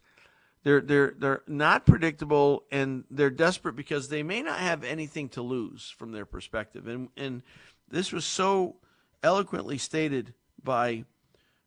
they're 0.63 0.81
they're 0.81 1.13
they're 1.17 1.41
not 1.47 1.85
predictable 1.85 2.65
and 2.71 3.03
they're 3.09 3.29
desperate 3.29 3.75
because 3.75 4.09
they 4.09 4.23
may 4.23 4.41
not 4.41 4.59
have 4.59 4.83
anything 4.83 5.29
to 5.29 5.41
lose 5.41 5.93
from 5.97 6.11
their 6.11 6.25
perspective. 6.25 6.87
And 6.87 7.09
and 7.17 7.41
this 7.89 8.11
was 8.11 8.25
so 8.25 8.75
eloquently 9.23 9.77
stated 9.77 10.33
by 10.63 11.05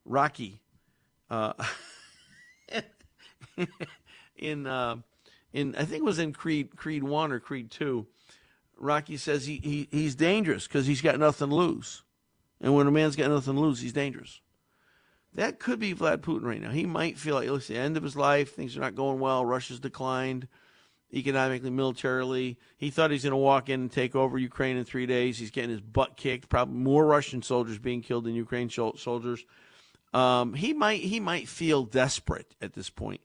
Rocky 0.04 0.62
uh, 1.30 1.54
in 4.37 4.66
uh, 4.66 4.96
in 5.52 5.74
I 5.76 5.85
think 5.85 6.02
it 6.02 6.04
was 6.04 6.18
in 6.18 6.33
Creed 6.33 6.76
Creed 6.76 7.02
one 7.02 7.33
or 7.33 7.40
Creed 7.40 7.70
two. 7.70 8.07
Rocky 8.76 9.16
says 9.16 9.46
he, 9.46 9.61
he 9.62 9.88
he's 9.90 10.14
dangerous 10.14 10.66
because 10.66 10.87
he's 10.87 11.00
got 11.00 11.18
nothing 11.18 11.48
to 11.48 11.54
lose, 11.54 12.02
and 12.61 12.74
when 12.74 12.87
a 12.87 12.90
man's 12.90 13.16
got 13.16 13.30
nothing 13.30 13.54
to 13.54 13.61
lose, 13.61 13.80
he's 13.80 13.92
dangerous. 13.92 14.40
That 15.35 15.59
could 15.59 15.81
be 15.81 15.94
Vlad 15.94 16.18
Putin 16.18 16.44
right 16.44 16.61
now. 16.61 16.70
He 16.70 16.87
might 16.87 17.18
feel 17.18 17.35
like 17.35 17.49
it's 17.49 17.66
the 17.66 17.77
end 17.77 17.97
of 17.97 18.03
his 18.03 18.16
life. 18.16 18.55
Things 18.55 18.77
are 18.77 18.81
not 18.81 18.94
going 18.94 19.18
well. 19.18 19.44
Russia's 19.44 19.81
declined 19.81 20.47
economically, 21.12 21.70
militarily. 21.70 22.59
He 22.77 22.90
thought 22.90 23.11
he's 23.11 23.25
going 23.25 23.33
to 23.33 23.37
walk 23.37 23.68
in 23.68 23.83
and 23.83 23.92
take 23.92 24.14
over 24.14 24.38
Ukraine 24.38 24.77
in 24.77 24.85
three 24.85 25.07
days. 25.07 25.38
He's 25.38 25.51
getting 25.51 25.70
his 25.70 25.81
butt 25.81 26.16
kicked. 26.16 26.49
Probably 26.49 26.77
more 26.77 27.05
Russian 27.05 27.42
soldiers 27.42 27.79
being 27.79 28.01
killed 28.01 28.25
than 28.25 28.35
Ukraine 28.35 28.70
soldiers. 28.70 29.44
Um, 30.12 30.55
he 30.55 30.73
might 30.73 31.01
he 31.01 31.18
might 31.18 31.49
feel 31.49 31.83
desperate 31.83 32.55
at 32.62 32.75
this 32.75 32.88
point. 32.90 33.20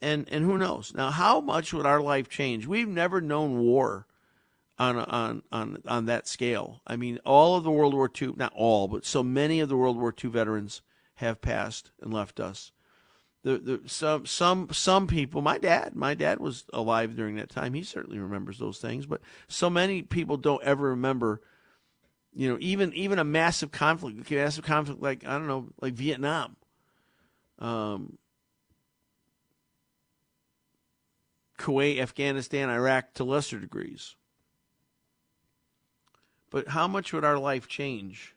and 0.00 0.26
and 0.30 0.44
who 0.44 0.56
knows 0.56 0.94
now? 0.94 1.10
How 1.10 1.40
much 1.40 1.74
would 1.74 1.84
our 1.84 2.00
life 2.00 2.28
change? 2.30 2.66
We've 2.66 2.88
never 2.88 3.20
known 3.20 3.58
war 3.58 4.06
on 4.78 4.96
on 4.96 5.42
on 5.52 5.82
on 5.86 6.06
that 6.06 6.26
scale. 6.26 6.80
I 6.86 6.96
mean, 6.96 7.18
all 7.26 7.56
of 7.56 7.64
the 7.64 7.70
World 7.70 7.92
War 7.92 8.10
II, 8.20 8.32
not 8.36 8.54
all, 8.56 8.88
but 8.88 9.04
so 9.04 9.22
many 9.22 9.60
of 9.60 9.68
the 9.68 9.76
World 9.76 9.98
War 9.98 10.14
II 10.24 10.30
veterans 10.30 10.80
have 11.20 11.40
passed 11.40 11.90
and 12.00 12.12
left 12.12 12.40
us. 12.40 12.72
The, 13.42 13.58
the 13.58 13.80
some 13.86 14.26
some 14.26 14.68
some 14.70 15.06
people 15.06 15.40
my 15.40 15.56
dad 15.56 15.96
my 15.96 16.12
dad 16.12 16.40
was 16.40 16.64
alive 16.74 17.16
during 17.16 17.36
that 17.36 17.48
time. 17.48 17.72
He 17.72 17.82
certainly 17.82 18.18
remembers 18.18 18.58
those 18.58 18.78
things 18.78 19.06
but 19.06 19.22
so 19.48 19.70
many 19.70 20.02
people 20.02 20.36
don't 20.36 20.62
ever 20.62 20.90
remember 20.90 21.40
you 22.34 22.50
know 22.50 22.58
even 22.60 22.92
even 22.92 23.18
a 23.18 23.24
massive 23.24 23.70
conflict 23.72 24.30
massive 24.30 24.64
conflict 24.64 25.02
like 25.02 25.24
i 25.26 25.32
don't 25.32 25.46
know 25.46 25.68
like 25.80 25.94
vietnam. 25.94 26.56
Um, 27.58 28.18
kuwait 31.58 31.98
afghanistan 31.98 32.68
iraq 32.68 33.14
to 33.14 33.24
lesser 33.24 33.58
degrees. 33.58 34.16
But 36.50 36.68
how 36.68 36.88
much 36.88 37.12
would 37.12 37.24
our 37.24 37.38
life 37.38 37.68
change 37.68 38.34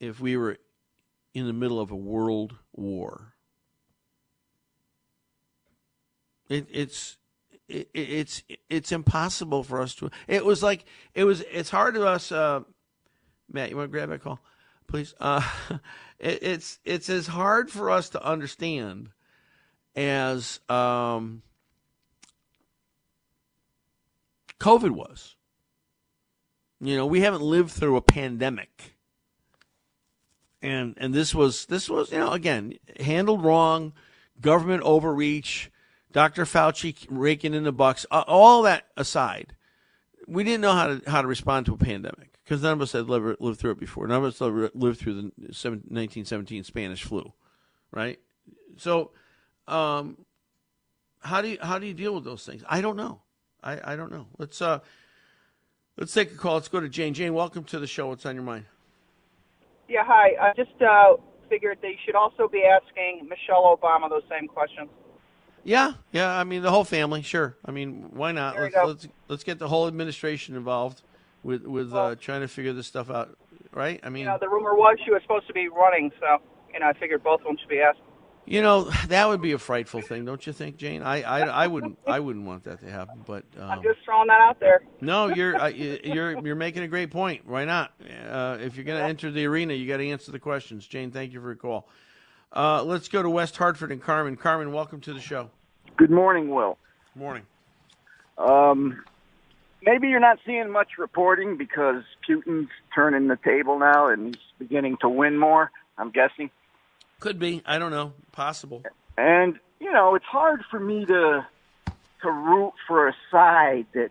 if 0.00 0.20
we 0.20 0.36
were 0.36 0.58
in 1.36 1.46
the 1.46 1.52
middle 1.52 1.78
of 1.78 1.90
a 1.90 1.96
world 1.96 2.56
war. 2.72 3.34
It, 6.48 6.66
it's 6.70 7.18
it, 7.68 7.90
it's 7.92 8.42
it's 8.70 8.90
impossible 8.90 9.62
for 9.62 9.82
us 9.82 9.94
to. 9.96 10.10
It 10.28 10.46
was 10.46 10.62
like 10.62 10.86
it 11.14 11.24
was. 11.24 11.42
It's 11.52 11.68
hard 11.68 11.94
to 11.94 12.06
us. 12.06 12.32
Uh, 12.32 12.60
Matt, 13.52 13.68
you 13.68 13.76
want 13.76 13.88
to 13.88 13.92
grab 13.92 14.08
that 14.08 14.22
call, 14.22 14.40
please? 14.86 15.14
Uh, 15.20 15.46
it, 16.18 16.42
it's 16.42 16.78
it's 16.86 17.10
as 17.10 17.26
hard 17.26 17.70
for 17.70 17.90
us 17.90 18.08
to 18.10 18.24
understand 18.24 19.10
as 19.94 20.60
um, 20.70 21.42
COVID 24.58 24.92
was. 24.92 25.36
You 26.80 26.96
know, 26.96 27.04
we 27.04 27.20
haven't 27.20 27.42
lived 27.42 27.72
through 27.72 27.96
a 27.96 28.02
pandemic 28.02 28.95
and 30.62 30.94
and 30.98 31.14
this 31.14 31.34
was 31.34 31.66
this 31.66 31.88
was 31.88 32.12
you 32.12 32.18
know 32.18 32.32
again 32.32 32.74
handled 33.00 33.44
wrong, 33.44 33.92
government 34.40 34.82
overreach, 34.82 35.70
Dr. 36.12 36.44
Fauci 36.44 37.06
raking 37.10 37.54
in 37.54 37.64
the 37.64 37.72
bucks. 37.72 38.06
All 38.10 38.62
that 38.62 38.86
aside, 38.96 39.54
we 40.26 40.44
didn't 40.44 40.60
know 40.60 40.72
how 40.72 40.86
to 40.88 41.10
how 41.10 41.22
to 41.22 41.28
respond 41.28 41.66
to 41.66 41.74
a 41.74 41.78
pandemic 41.78 42.38
because 42.42 42.62
none 42.62 42.74
of 42.74 42.80
us 42.80 42.92
had 42.92 43.08
lived, 43.08 43.40
lived 43.40 43.58
through 43.58 43.72
it 43.72 43.80
before. 43.80 44.06
None 44.06 44.22
of 44.22 44.24
us 44.24 44.40
lived 44.40 45.00
through 45.00 45.14
the 45.14 45.22
1917 45.22 46.64
Spanish 46.64 47.02
flu, 47.02 47.32
right? 47.90 48.18
So, 48.76 49.10
um, 49.66 50.18
how 51.20 51.42
do 51.42 51.48
you 51.48 51.58
how 51.60 51.78
do 51.78 51.86
you 51.86 51.94
deal 51.94 52.14
with 52.14 52.24
those 52.24 52.46
things? 52.46 52.62
I 52.68 52.80
don't 52.80 52.96
know. 52.96 53.20
I, 53.62 53.92
I 53.92 53.96
don't 53.96 54.12
know. 54.12 54.26
Let's 54.38 54.62
uh 54.62 54.78
let's 55.96 56.14
take 56.14 56.32
a 56.32 56.36
call. 56.36 56.54
Let's 56.54 56.68
go 56.68 56.80
to 56.80 56.88
Jane. 56.88 57.14
Jane, 57.14 57.34
welcome 57.34 57.64
to 57.64 57.78
the 57.78 57.86
show. 57.86 58.08
What's 58.08 58.24
on 58.26 58.36
your 58.36 58.44
mind? 58.44 58.66
Yeah, 59.88 60.02
hi. 60.04 60.30
I 60.40 60.52
just 60.56 60.80
uh, 60.82 61.14
figured 61.48 61.78
they 61.82 61.96
should 62.04 62.14
also 62.14 62.48
be 62.48 62.64
asking 62.64 63.28
Michelle 63.28 63.76
Obama 63.76 64.08
those 64.08 64.24
same 64.28 64.48
questions. 64.48 64.88
Yeah, 65.64 65.94
yeah. 66.12 66.30
I 66.30 66.44
mean, 66.44 66.62
the 66.62 66.70
whole 66.70 66.84
family, 66.84 67.22
sure. 67.22 67.56
I 67.64 67.72
mean, 67.72 68.10
why 68.12 68.32
not? 68.32 68.56
Let's, 68.58 68.76
let's, 68.76 69.08
let's 69.28 69.44
get 69.44 69.58
the 69.58 69.68
whole 69.68 69.88
administration 69.88 70.54
involved 70.54 71.02
with 71.42 71.64
with 71.64 71.92
uh, 71.92 71.94
well, 71.94 72.06
uh, 72.06 72.14
trying 72.14 72.40
to 72.42 72.48
figure 72.48 72.72
this 72.72 72.86
stuff 72.86 73.10
out, 73.10 73.36
right? 73.72 74.00
I 74.02 74.08
mean, 74.08 74.20
you 74.20 74.26
know, 74.26 74.38
the 74.40 74.48
rumor 74.48 74.74
was 74.74 74.96
she 75.04 75.10
was 75.10 75.22
supposed 75.22 75.46
to 75.48 75.52
be 75.52 75.68
running, 75.68 76.10
so 76.20 76.38
you 76.72 76.80
know, 76.80 76.86
I 76.86 76.92
figured 76.92 77.22
both 77.22 77.40
of 77.40 77.46
them 77.46 77.56
should 77.58 77.68
be 77.68 77.80
asked. 77.80 77.98
You 78.46 78.62
know 78.62 78.84
that 79.08 79.28
would 79.28 79.42
be 79.42 79.52
a 79.52 79.58
frightful 79.58 80.00
thing, 80.00 80.24
don't 80.24 80.46
you 80.46 80.52
think, 80.52 80.76
Jane? 80.76 81.02
I, 81.02 81.22
I, 81.22 81.40
I 81.40 81.66
wouldn't 81.66 81.98
I 82.06 82.20
wouldn't 82.20 82.46
want 82.46 82.64
that 82.64 82.80
to 82.80 82.90
happen. 82.90 83.22
But 83.26 83.44
um, 83.58 83.70
I'm 83.70 83.82
just 83.82 83.98
throwing 84.04 84.28
that 84.28 84.40
out 84.40 84.60
there. 84.60 84.82
No, 85.00 85.28
you're 85.28 85.60
uh, 85.60 85.68
you're 85.68 86.44
you're 86.44 86.54
making 86.54 86.82
a 86.82 86.88
great 86.88 87.10
point. 87.10 87.46
Why 87.46 87.64
not? 87.64 87.92
Uh, 88.00 88.58
if 88.60 88.76
you're 88.76 88.84
going 88.84 88.98
to 88.98 89.04
yeah. 89.04 89.10
enter 89.10 89.30
the 89.30 89.44
arena, 89.44 89.74
you 89.74 89.86
got 89.86 89.98
to 89.98 90.08
answer 90.08 90.32
the 90.32 90.38
questions. 90.38 90.86
Jane, 90.86 91.10
thank 91.10 91.32
you 91.32 91.40
for 91.40 91.48
your 91.48 91.56
call. 91.56 91.88
Uh, 92.52 92.82
let's 92.82 93.08
go 93.08 93.22
to 93.22 93.28
West 93.28 93.56
Hartford 93.56 93.92
and 93.92 94.00
Carmen. 94.00 94.36
Carmen, 94.36 94.72
welcome 94.72 95.00
to 95.02 95.12
the 95.12 95.20
show. 95.20 95.50
Good 95.96 96.10
morning, 96.10 96.48
Will. 96.50 96.78
Good 97.14 97.20
Morning. 97.20 97.42
Um, 98.38 99.02
maybe 99.82 100.08
you're 100.08 100.20
not 100.20 100.38
seeing 100.46 100.70
much 100.70 100.98
reporting 100.98 101.56
because 101.56 102.02
Putin's 102.28 102.68
turning 102.94 103.28
the 103.28 103.36
table 103.36 103.78
now 103.78 104.08
and 104.08 104.26
he's 104.26 104.44
beginning 104.58 104.98
to 105.00 105.08
win 105.08 105.38
more. 105.38 105.70
I'm 105.98 106.10
guessing. 106.10 106.50
Could 107.20 107.38
be. 107.38 107.62
I 107.64 107.78
don't 107.78 107.90
know. 107.90 108.12
Possible. 108.32 108.82
And 109.16 109.58
you 109.80 109.92
know, 109.92 110.14
it's 110.14 110.24
hard 110.26 110.62
for 110.70 110.80
me 110.80 111.04
to 111.06 111.46
to 112.22 112.30
root 112.30 112.72
for 112.86 113.08
a 113.08 113.14
side 113.30 113.86
that 113.94 114.10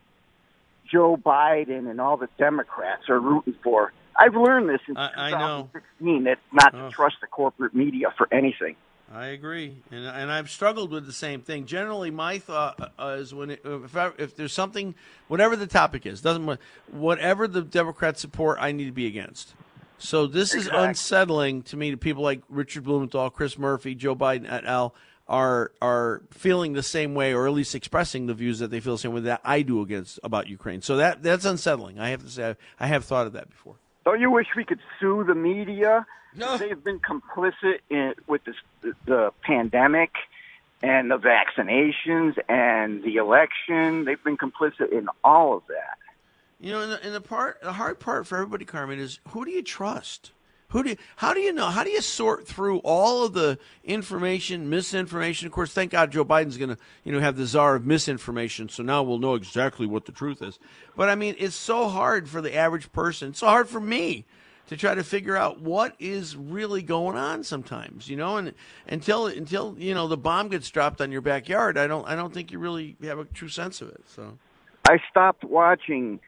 Joe 0.90 1.18
Biden 1.18 1.90
and 1.90 2.00
all 2.00 2.18
the 2.18 2.30
Democrats 2.38 3.10
are 3.10 3.20
rooting 3.20 3.56
for. 3.64 3.92
I've 4.18 4.36
learned 4.36 4.70
this 4.70 4.82
in 4.88 4.96
I, 4.96 5.32
2016 5.32 6.24
that 6.24 6.38
not 6.54 6.74
oh. 6.74 6.88
to 6.88 6.90
trust 6.90 7.18
the 7.22 7.28
corporate 7.28 7.76
media 7.76 8.14
for 8.18 8.28
anything. 8.32 8.76
I 9.14 9.28
agree, 9.28 9.84
and 9.92 10.06
and 10.06 10.32
I've 10.32 10.50
struggled 10.50 10.92
with 10.92 11.06
the 11.06 11.14
same 11.14 11.42
thing. 11.42 11.66
Generally, 11.66 12.12
my 12.12 12.40
thought 12.40 12.94
uh, 12.98 13.18
is 13.20 13.36
when 13.36 13.52
it, 13.52 13.62
if 13.64 13.96
I, 13.96 14.12
if 14.18 14.36
there's 14.36 14.52
something, 14.52 14.96
whatever 15.28 15.56
the 15.56 15.68
topic 15.68 16.08
is, 16.08 16.22
doesn't 16.22 16.60
whatever 16.92 17.48
the 17.48 17.62
Democrats 17.62 18.20
support, 18.20 18.58
I 18.60 18.72
need 18.72 18.86
to 18.86 18.92
be 18.92 19.06
against. 19.06 19.54
So 19.98 20.28
this 20.28 20.54
exactly. 20.54 20.80
is 20.80 20.88
unsettling 20.88 21.64
to 21.64 21.78
me 21.78 21.92
to 21.92 21.98
people 21.98 22.24
like 22.24 22.42
Richard 22.50 22.84
Blumenthal, 22.84 23.30
Chris 23.30 23.58
Murphy, 23.58 23.96
Joe 23.96 24.16
Biden 24.16 24.52
et 24.52 24.66
al. 24.66 24.94
are 25.28 25.72
are 25.82 26.22
feeling 26.32 26.74
the 26.74 26.84
same 26.84 27.16
way, 27.16 27.34
or 27.34 27.48
at 27.48 27.54
least 27.54 27.76
expressing 27.76 28.28
the 28.28 28.34
views 28.34 28.60
that 28.60 28.70
they 28.70 28.80
feel 28.80 28.94
the 28.94 29.00
same 29.00 29.14
way 29.14 29.22
that 29.22 29.42
I 29.44 29.62
do 29.62 29.82
against 29.82 30.20
about 30.24 30.48
Ukraine. 30.48 30.82
So 30.82 30.98
that 30.98 31.24
that's 31.24 31.46
unsettling. 31.46 32.00
I 32.00 32.10
have 32.10 32.24
to 32.24 32.30
say, 32.30 32.56
I 32.80 32.88
have 32.88 33.06
thought 33.06 33.28
of 33.28 33.34
that 33.34 33.50
before. 33.50 33.76
Don't 34.06 34.20
you 34.20 34.30
wish 34.30 34.48
we 34.56 34.64
could 34.64 34.80
sue 35.00 35.24
the 35.24 35.34
media? 35.34 36.06
No. 36.36 36.58
They've 36.58 36.84
been 36.84 37.00
complicit 37.00 37.80
in, 37.90 38.14
with 38.28 38.44
this, 38.44 38.56
the, 38.82 38.94
the 39.06 39.32
pandemic 39.42 40.12
and 40.84 41.10
the 41.10 41.18
vaccinations 41.18 42.38
and 42.48 43.02
the 43.04 43.16
election. 43.16 44.06
They've 44.06 44.24
been 44.24 44.38
complicit 44.38 44.92
in 44.92 45.08
all 45.24 45.56
of 45.58 45.64
that. 45.70 45.98
You 46.66 46.72
know, 46.72 46.82
and 46.82 46.92
the, 46.94 47.06
and 47.06 47.14
the 47.14 47.22
part, 47.22 47.62
the 47.62 47.74
hard 47.74 48.00
part 48.00 48.26
for 48.26 48.40
everybody, 48.40 48.66
Carmen, 48.66 48.98
is 48.98 49.20
who 49.28 49.46
do 49.46 49.52
you 49.52 49.62
trust? 49.62 50.32
Who 50.70 50.82
do 50.82 50.90
you, 50.90 50.96
how 51.18 51.32
do 51.36 51.40
you 51.40 51.54
know? 51.54 51.68
How 51.68 51.84
do 51.84 51.92
you 51.92 52.02
sort 52.02 52.48
through 52.48 52.80
all 52.80 53.24
of 53.24 53.34
the 53.34 53.60
information, 53.84 54.68
misinformation? 54.68 55.46
Of 55.46 55.54
course, 55.54 55.72
thank 55.72 55.92
God 55.92 56.12
Joe 56.12 56.26
Biden's 56.26 56.58
going 56.58 56.72
to, 56.72 56.78
you 57.04 57.12
know, 57.12 57.20
have 57.20 57.38
the 57.38 57.46
czar 57.46 57.76
of 57.76 57.86
misinformation, 57.86 58.70
so 58.70 58.82
now 58.82 59.04
we'll 59.04 59.20
know 59.20 59.36
exactly 59.36 59.86
what 59.86 60.06
the 60.06 60.12
truth 60.12 60.42
is. 60.42 60.58
But 60.96 61.08
I 61.08 61.14
mean, 61.14 61.36
it's 61.38 61.54
so 61.54 61.88
hard 61.88 62.28
for 62.28 62.42
the 62.42 62.56
average 62.56 62.92
person. 62.92 63.30
It's 63.30 63.40
so 63.42 63.48
hard 63.48 63.70
for 63.70 63.80
me 63.80 64.26
to 64.66 64.76
try 64.76 64.96
to 64.96 65.04
figure 65.04 65.38
out 65.38 65.62
what 65.62 65.94
is 66.00 66.36
really 66.36 66.82
going 66.82 67.16
on 67.16 67.44
sometimes, 67.44 68.10
you 68.10 68.18
know, 68.18 68.38
and 68.38 68.56
until 68.88 69.28
until 69.28 69.76
you 69.78 69.94
know 69.94 70.08
the 70.08 70.18
bomb 70.18 70.48
gets 70.48 70.68
dropped 70.72 71.00
on 71.00 71.12
your 71.12 71.22
backyard, 71.22 71.78
I 71.78 71.86
don't 71.86 72.08
I 72.08 72.16
don't 72.16 72.34
think 72.34 72.52
you 72.52 72.58
really 72.58 72.98
have 73.04 73.20
a 73.20 73.26
true 73.26 73.50
sense 73.50 73.82
of 73.82 73.90
it. 73.90 74.04
So 74.08 74.40
I 74.90 74.98
stopped 75.12 75.44
watching 75.44 76.20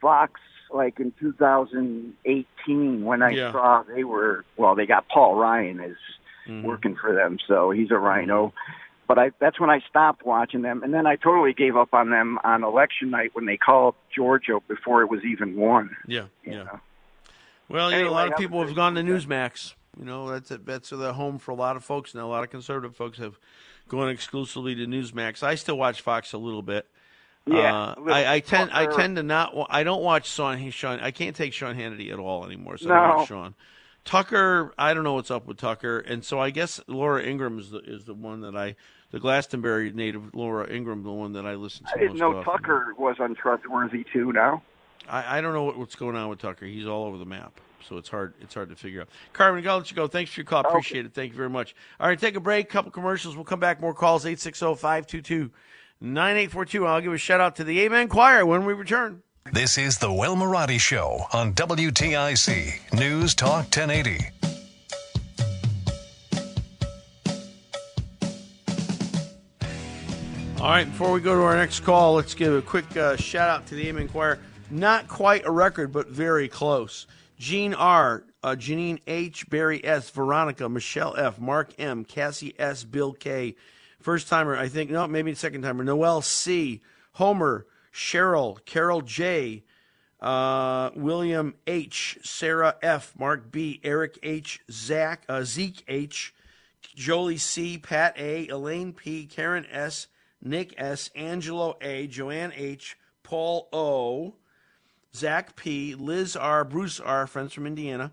Fox 0.00 0.40
like 0.72 1.00
in 1.00 1.12
2018 1.18 3.04
when 3.04 3.22
I 3.22 3.30
Yeah. 3.30 3.52
saw 3.52 3.82
they 3.82 4.04
were 4.04 4.44
well, 4.56 4.74
they 4.74 4.86
got 4.86 5.08
Paul 5.08 5.34
Ryan 5.36 5.80
is 5.80 5.96
Mhm. 6.46 6.62
working 6.62 6.96
for 6.96 7.12
them, 7.14 7.38
so 7.46 7.70
he's 7.70 7.90
a 7.90 7.98
RINO. 7.98 8.52
But 9.06 9.18
I 9.18 9.30
that's 9.40 9.58
when 9.58 9.70
I 9.70 9.80
stopped 9.80 10.24
watching 10.24 10.62
them, 10.62 10.82
and 10.82 10.94
then 10.94 11.06
I 11.06 11.16
totally 11.16 11.52
gave 11.52 11.76
up 11.76 11.92
on 11.92 12.10
them 12.10 12.38
on 12.44 12.62
election 12.62 13.10
night 13.10 13.30
when 13.34 13.46
they 13.46 13.56
called 13.56 13.94
Georgia 14.14 14.60
before 14.68 15.02
it 15.02 15.06
was 15.08 15.24
even 15.24 15.56
won. 15.56 15.96
Yeah, 16.06 16.26
yeah. 16.44 16.62
know. 16.64 16.80
Well, 17.68 17.90
you 17.92 18.02
know, 18.04 18.10
a 18.10 18.12
lot 18.12 18.28
of 18.32 18.36
people 18.38 18.64
have 18.64 18.74
gone 18.74 18.94
to 18.94 19.02
Newsmax. 19.02 19.74
You 19.98 20.04
know, 20.04 20.28
that's 20.30 20.50
a, 20.52 20.58
that's 20.58 20.90
the 20.90 21.12
home 21.14 21.38
for 21.38 21.50
a 21.50 21.54
lot 21.56 21.76
of 21.76 21.84
folks 21.84 22.14
now. 22.14 22.26
A 22.26 22.30
lot 22.30 22.44
of 22.44 22.50
conservative 22.50 22.96
folks 22.96 23.18
have 23.18 23.38
gone 23.88 24.08
exclusively 24.08 24.74
to 24.76 24.86
Newsmax. 24.86 25.42
I 25.42 25.56
still 25.56 25.76
watch 25.76 26.00
Fox 26.00 26.32
a 26.32 26.38
little 26.38 26.62
bit. 26.62 26.88
Yeah, 27.46 27.74
Uh, 27.74 27.94
I, 28.08 28.34
I 28.34 28.40
tend 28.40 28.70
I 28.72 28.86
tend 28.86 29.16
to 29.16 29.22
not. 29.22 29.54
I 29.70 29.82
don't 29.82 30.02
watch 30.02 30.30
Sean. 30.30 30.70
Sean. 30.70 31.00
I 31.00 31.10
can't 31.10 31.34
take 31.34 31.52
Sean 31.52 31.74
Hannity 31.74 32.12
at 32.12 32.18
all 32.18 32.44
anymore. 32.44 32.76
So 32.76 32.90
I 32.90 32.94
No. 32.94 33.06
don't 33.08 33.16
watch 33.18 33.28
Sean. 33.28 33.54
Tucker. 34.04 34.72
I 34.78 34.94
don't 34.94 35.04
know 35.04 35.14
what's 35.14 35.30
up 35.30 35.46
with 35.46 35.56
Tucker, 35.56 35.98
and 35.98 36.24
so 36.24 36.38
I 36.38 36.50
guess 36.50 36.80
Laura 36.86 37.22
Ingraham 37.22 37.58
is 37.58 37.70
the 37.70 37.78
is 37.80 38.04
the 38.04 38.14
one 38.14 38.40
that 38.42 38.56
I, 38.56 38.76
the 39.10 39.20
Glastonbury 39.20 39.92
native 39.92 40.34
Laura 40.34 40.70
Ingraham, 40.70 41.02
the 41.02 41.12
one 41.12 41.32
that 41.34 41.46
I 41.46 41.54
listen 41.54 41.84
to. 41.86 41.92
I 41.92 41.98
didn't 41.98 42.12
most 42.12 42.20
know 42.20 42.38
often. 42.38 42.44
Tucker 42.44 42.94
was 42.98 43.16
untrustworthy 43.18 44.04
too. 44.12 44.32
Now, 44.32 44.62
I, 45.08 45.38
I 45.38 45.40
don't 45.40 45.52
know 45.52 45.64
what, 45.64 45.78
what's 45.78 45.96
going 45.96 46.16
on 46.16 46.28
with 46.28 46.38
Tucker. 46.38 46.66
He's 46.66 46.86
all 46.86 47.04
over 47.04 47.18
the 47.18 47.26
map, 47.26 47.60
so 47.86 47.96
it's 47.98 48.08
hard 48.08 48.34
it's 48.40 48.54
hard 48.54 48.68
to 48.70 48.76
figure 48.76 49.02
out. 49.02 49.08
Carmen, 49.32 49.66
I'll 49.68 49.78
let 49.78 49.90
you 49.90 49.96
go. 49.96 50.06
Thanks 50.06 50.30
for 50.32 50.40
your 50.40 50.46
call. 50.46 50.60
Appreciate 50.60 51.04
it. 51.06 51.12
Thank 51.14 51.32
you 51.32 51.36
very 51.36 51.50
much. 51.50 51.74
All 51.98 52.06
right, 52.08 52.18
take 52.18 52.36
a 52.36 52.40
break. 52.40 52.68
Couple 52.68 52.90
commercials. 52.90 53.34
We'll 53.34 53.44
come 53.44 53.60
back. 53.60 53.80
More 53.80 53.94
calls. 53.94 54.24
860-522-9842. 56.02 56.86
I'll 56.86 57.00
give 57.00 57.12
a 57.12 57.18
shout 57.18 57.40
out 57.40 57.56
to 57.56 57.64
the 57.64 57.80
Amen 57.80 58.08
Choir 58.08 58.46
when 58.46 58.64
we 58.64 58.72
return. 58.72 59.22
This 59.52 59.78
is 59.78 59.98
the 59.98 60.12
Will 60.12 60.36
Marotti 60.36 60.78
Show 60.78 61.26
on 61.32 61.54
WTIC 61.54 62.92
News 62.92 63.34
Talk 63.34 63.64
1080. 63.64 64.30
All 70.60 70.68
right, 70.68 70.84
before 70.84 71.10
we 71.10 71.20
go 71.20 71.34
to 71.34 71.42
our 71.42 71.56
next 71.56 71.80
call, 71.80 72.14
let's 72.14 72.34
give 72.34 72.52
a 72.52 72.60
quick 72.60 72.94
uh, 72.94 73.16
shout 73.16 73.48
out 73.48 73.66
to 73.68 73.74
the 73.74 73.88
Amen 73.88 74.08
Choir. 74.08 74.38
Not 74.70 75.08
quite 75.08 75.46
a 75.46 75.50
record, 75.50 75.90
but 75.90 76.08
very 76.08 76.48
close. 76.48 77.06
Gene 77.38 77.72
R., 77.72 78.24
uh, 78.42 78.50
Janine 78.50 79.00
H., 79.06 79.48
Barry 79.48 79.82
S., 79.82 80.10
Veronica, 80.10 80.68
Michelle 80.68 81.16
F., 81.16 81.40
Mark 81.40 81.72
M., 81.78 82.04
Cassie 82.04 82.54
S., 82.58 82.84
Bill 82.84 83.14
K., 83.14 83.56
first 84.00 84.28
timer, 84.28 84.56
I 84.56 84.68
think, 84.68 84.90
no, 84.90 85.06
maybe 85.06 85.34
second 85.34 85.62
timer, 85.62 85.84
Noel 85.84 86.22
C., 86.22 86.82
Homer, 87.12 87.66
Cheryl, 87.92 88.64
Carol 88.64 89.02
J., 89.02 89.64
uh, 90.20 90.90
William 90.94 91.54
H., 91.66 92.18
Sarah 92.22 92.76
F., 92.82 93.14
Mark 93.18 93.50
B., 93.50 93.80
Eric 93.82 94.18
H., 94.22 94.60
Zach, 94.70 95.24
uh, 95.28 95.44
Zeke 95.44 95.84
H., 95.88 96.34
Jolie 96.94 97.38
C., 97.38 97.78
Pat 97.78 98.14
A., 98.18 98.48
Elaine 98.48 98.92
P., 98.92 99.26
Karen 99.26 99.66
S., 99.70 100.08
Nick 100.42 100.74
S., 100.78 101.10
Angelo 101.14 101.76
A., 101.80 102.06
Joanne 102.06 102.52
H., 102.54 102.96
Paul 103.22 103.68
O., 103.72 104.34
Zach 105.14 105.56
P., 105.56 105.94
Liz 105.94 106.36
R., 106.36 106.64
Bruce 106.64 107.00
R., 107.00 107.26
friends 107.26 107.52
from 107.52 107.66
Indiana, 107.66 108.12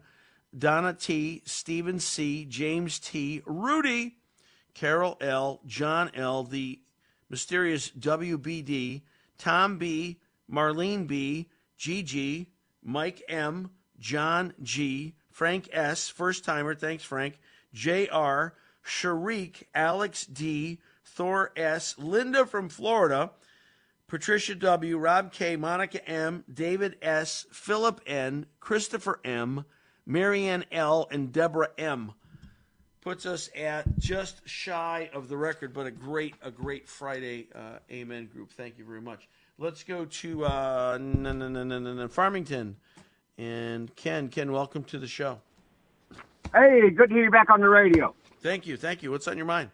Donna 0.57 0.93
T., 0.93 1.41
Stephen 1.45 1.99
C., 1.99 2.45
James 2.45 2.99
T., 2.99 3.41
Rudy, 3.45 4.16
Carol 4.77 5.17
L., 5.21 5.59
John 5.65 6.11
L., 6.13 6.43
the 6.43 6.79
mysterious 7.29 7.89
WBD, 7.89 9.01
Tom 9.39 9.79
B., 9.79 10.19
Marlene 10.51 11.07
B., 11.07 11.49
GG, 11.79 12.45
Mike 12.83 13.23
M., 13.27 13.71
John 13.99 14.53
G., 14.61 15.15
Frank 15.31 15.67
S., 15.73 16.09
first 16.09 16.45
timer, 16.45 16.75
thanks 16.75 17.03
Frank, 17.03 17.39
JR, 17.73 18.53
Sharik, 18.85 19.63
Alex 19.73 20.27
D., 20.27 20.79
Thor 21.03 21.51
S., 21.55 21.95
Linda 21.97 22.45
from 22.45 22.69
Florida, 22.69 23.31
Patricia 24.07 24.53
W., 24.53 24.99
Rob 24.99 25.31
K., 25.31 25.55
Monica 25.55 26.07
M., 26.07 26.43
David 26.53 26.97
S., 27.01 27.47
Philip 27.51 27.99
N., 28.05 28.45
Christopher 28.59 29.21
M., 29.25 29.65
Marianne 30.05 30.65
L., 30.71 31.07
and 31.09 31.33
Deborah 31.33 31.71
M. 31.79 32.13
Puts 33.07 33.25
us 33.25 33.49
at 33.55 33.85
just 33.97 34.41
shy 34.49 35.09
of 35.13 35.29
the 35.29 35.37
record, 35.37 35.71
but 35.71 35.87
a 35.87 35.91
great, 35.91 36.35
a 36.41 36.51
great 36.51 36.89
Friday 36.89 37.47
uh, 37.55 37.79
Amen 37.89 38.25
group. 38.25 38.51
Thank 38.51 38.77
you 38.77 38.83
very 38.83 38.99
much. 38.99 39.29
Let's 39.57 39.81
go 39.81 40.03
to 40.03 40.43
uh, 40.43 42.09
Farmington. 42.09 42.75
And 43.37 43.95
Ken, 43.95 44.27
Ken, 44.27 44.51
welcome 44.51 44.83
to 44.83 44.99
the 44.99 45.07
show. 45.07 45.39
Hey, 46.53 46.89
good 46.89 47.07
to 47.07 47.15
hear 47.15 47.23
you 47.23 47.31
back 47.31 47.49
on 47.49 47.61
the 47.61 47.69
radio. 47.69 48.13
Thank 48.41 48.67
you, 48.67 48.75
thank 48.75 49.01
you. 49.01 49.09
What's 49.09 49.29
on 49.29 49.37
your 49.37 49.45
mind? 49.45 49.69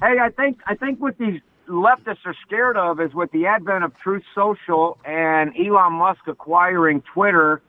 Hey, 0.00 0.16
I 0.18 0.30
think 0.30 0.62
I 0.64 0.74
think 0.74 0.98
what 0.98 1.18
these 1.18 1.42
leftists 1.68 2.24
are 2.24 2.34
scared 2.46 2.78
of 2.78 3.02
is 3.02 3.12
with 3.12 3.30
the 3.32 3.44
advent 3.44 3.84
of 3.84 3.94
Truth 3.98 4.24
Social 4.34 4.96
and 5.04 5.52
Elon 5.58 5.92
Musk 5.92 6.26
acquiring 6.26 7.02
Twitter. 7.02 7.60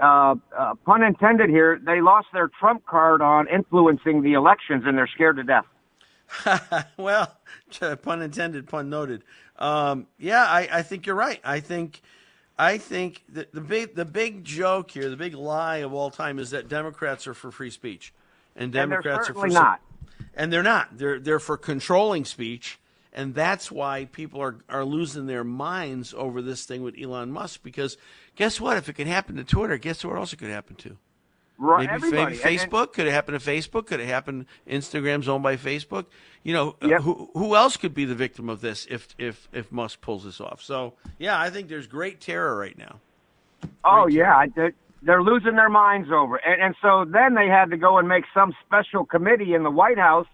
Uh, 0.00 0.34
uh, 0.56 0.74
pun 0.84 1.02
intended 1.02 1.50
here. 1.50 1.80
They 1.84 2.00
lost 2.00 2.28
their 2.32 2.48
trump 2.60 2.84
card 2.86 3.22
on 3.22 3.48
influencing 3.48 4.22
the 4.22 4.32
elections, 4.34 4.84
and 4.86 4.98
they're 4.98 5.06
scared 5.06 5.36
to 5.36 5.44
death. 5.44 5.66
well, 6.96 7.36
pun 8.02 8.22
intended, 8.22 8.66
pun 8.66 8.90
noted. 8.90 9.22
Um, 9.58 10.06
yeah, 10.18 10.44
I, 10.44 10.68
I 10.72 10.82
think 10.82 11.06
you're 11.06 11.14
right. 11.16 11.40
I 11.44 11.60
think, 11.60 12.02
I 12.58 12.78
think 12.78 13.22
that 13.30 13.52
the 13.52 13.60
big 13.60 13.94
the 13.94 14.04
big 14.04 14.44
joke 14.44 14.90
here, 14.90 15.08
the 15.10 15.16
big 15.16 15.34
lie 15.34 15.78
of 15.78 15.92
all 15.92 16.10
time, 16.10 16.38
is 16.38 16.50
that 16.50 16.68
Democrats 16.68 17.26
are 17.26 17.34
for 17.34 17.50
free 17.50 17.70
speech, 17.70 18.12
and 18.56 18.72
And 18.76 18.90
Democrats 18.90 19.30
are 19.30 19.34
for 19.34 19.48
not. 19.48 19.80
and 20.34 20.52
they're 20.52 20.62
not. 20.62 20.98
They're 20.98 21.20
they're 21.20 21.38
for 21.40 21.56
controlling 21.56 22.24
speech, 22.24 22.78
and 23.14 23.34
that's 23.34 23.70
why 23.70 24.06
people 24.06 24.40
are 24.40 24.56
are 24.68 24.84
losing 24.84 25.26
their 25.26 25.44
minds 25.44 26.12
over 26.16 26.42
this 26.42 26.64
thing 26.64 26.82
with 26.82 26.96
Elon 27.00 27.30
Musk. 27.30 27.62
Because 27.62 27.96
guess 28.36 28.60
what? 28.60 28.76
If 28.76 28.88
it 28.88 28.94
can 28.94 29.06
happen 29.06 29.36
to 29.36 29.44
Twitter, 29.44 29.78
guess 29.78 30.04
what 30.04 30.16
else 30.16 30.32
it 30.32 30.38
could 30.38 30.50
happen 30.50 30.76
to? 30.76 30.96
Right, 31.56 31.88
Maybe, 31.88 32.10
maybe 32.10 32.16
And- 32.18 32.28
and- 32.32 32.40
Facebook 32.40 32.92
could 32.92 33.06
it 33.06 33.12
happen 33.12 33.32
to 33.32 33.38
Facebook? 33.38 33.86
Could 33.86 34.00
it 34.00 34.08
happen? 34.08 34.46
Instagram's 34.68 35.28
owned 35.28 35.44
by 35.44 35.56
Facebook. 35.56 36.06
You 36.42 36.52
know, 36.52 36.76
uh, 36.82 37.00
who 37.00 37.30
who 37.34 37.54
else 37.54 37.76
could 37.76 37.94
be 37.94 38.04
the 38.04 38.16
victim 38.16 38.48
of 38.48 38.60
this 38.60 38.86
if 38.90 39.14
if 39.18 39.48
if 39.52 39.70
Musk 39.70 40.00
pulls 40.00 40.24
this 40.24 40.40
off? 40.40 40.60
So 40.60 40.94
yeah, 41.18 41.40
I 41.40 41.50
think 41.50 41.68
there's 41.68 41.86
great 41.86 42.20
terror 42.20 42.56
right 42.58 42.76
now. 42.76 42.98
Oh 43.84 44.08
yeah, 44.08 44.44
they're, 44.54 44.74
they're 45.02 45.22
losing 45.22 45.54
their 45.54 45.68
minds 45.70 46.10
over, 46.10 46.36
it. 46.36 46.42
and 46.44 46.60
and 46.60 46.74
so 46.82 47.04
then 47.04 47.34
they 47.34 47.46
had 47.46 47.70
to 47.70 47.76
go 47.76 47.98
and 47.98 48.08
make 48.08 48.24
some 48.34 48.52
special 48.66 49.04
committee 49.04 49.54
in 49.54 49.62
the 49.62 49.70
White 49.70 49.96
House 49.98 50.26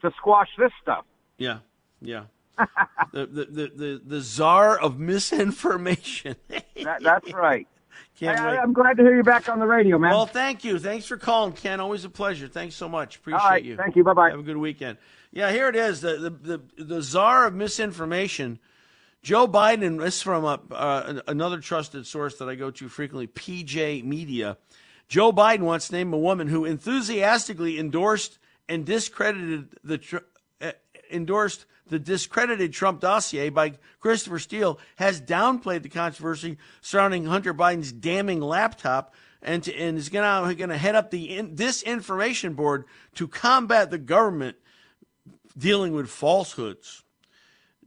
to 0.00 0.10
squash 0.16 0.48
this 0.58 0.72
stuff. 0.80 1.04
Yeah, 1.36 1.58
yeah. 2.02 2.24
the, 3.12 3.26
the 3.26 3.44
the 3.44 3.72
the 3.74 4.02
the 4.04 4.20
czar 4.20 4.78
of 4.78 4.98
misinformation. 4.98 6.36
That, 6.82 7.00
that's 7.00 7.32
right. 7.32 7.68
Can't 8.18 8.40
I, 8.40 8.50
wait. 8.50 8.58
I'm 8.58 8.72
glad 8.72 8.96
to 8.96 9.04
hear 9.04 9.14
you 9.14 9.22
back 9.22 9.48
on 9.48 9.60
the 9.60 9.66
radio, 9.66 9.98
man. 9.98 10.10
Well, 10.10 10.26
thank 10.26 10.64
you. 10.64 10.80
Thanks 10.80 11.06
for 11.06 11.16
calling, 11.16 11.52
Ken. 11.52 11.78
Always 11.78 12.04
a 12.04 12.10
pleasure. 12.10 12.48
Thanks 12.48 12.74
so 12.74 12.88
much. 12.88 13.16
Appreciate 13.16 13.40
All 13.40 13.50
right, 13.50 13.64
you. 13.64 13.76
thank 13.76 13.94
you. 13.94 14.02
Bye-bye. 14.02 14.30
Have 14.30 14.40
a 14.40 14.42
good 14.42 14.56
weekend. 14.56 14.98
Yeah, 15.30 15.52
here 15.52 15.68
it 15.68 15.76
is. 15.76 16.00
The 16.00 16.16
the 16.16 16.60
the, 16.76 16.84
the 16.84 17.02
czar 17.02 17.46
of 17.46 17.54
misinformation. 17.54 18.58
Joe 19.22 19.46
Biden. 19.46 20.00
This 20.00 20.16
is 20.16 20.22
from 20.22 20.44
a, 20.44 20.60
uh, 20.72 21.20
another 21.28 21.58
trusted 21.60 22.06
source 22.06 22.36
that 22.38 22.48
I 22.48 22.56
go 22.56 22.72
to 22.72 22.88
frequently, 22.88 23.28
PJ 23.28 24.02
Media. 24.04 24.58
Joe 25.08 25.32
Biden 25.32 25.60
wants 25.60 25.88
to 25.88 25.94
name 25.94 26.12
a 26.12 26.18
woman 26.18 26.48
who 26.48 26.64
enthusiastically 26.64 27.78
endorsed 27.78 28.38
and 28.68 28.84
discredited 28.84 29.76
the 29.84 29.98
tr- 29.98 30.16
uh, 30.60 30.72
endorsed 31.10 31.66
the 31.92 31.98
discredited 31.98 32.72
Trump 32.72 33.00
dossier 33.00 33.50
by 33.50 33.74
Christopher 34.00 34.38
Steele 34.38 34.78
has 34.96 35.20
downplayed 35.20 35.82
the 35.82 35.90
controversy 35.90 36.56
surrounding 36.80 37.26
Hunter 37.26 37.52
Biden's 37.52 37.92
damning 37.92 38.40
laptop 38.40 39.14
and, 39.42 39.62
to, 39.64 39.76
and 39.76 39.98
is 39.98 40.08
going 40.08 40.56
to 40.56 40.78
head 40.78 40.94
up 40.94 41.10
the 41.10 41.36
in, 41.36 41.54
disinformation 41.54 42.56
board 42.56 42.86
to 43.16 43.28
combat 43.28 43.90
the 43.90 43.98
government 43.98 44.56
dealing 45.56 45.92
with 45.92 46.08
falsehoods. 46.08 47.04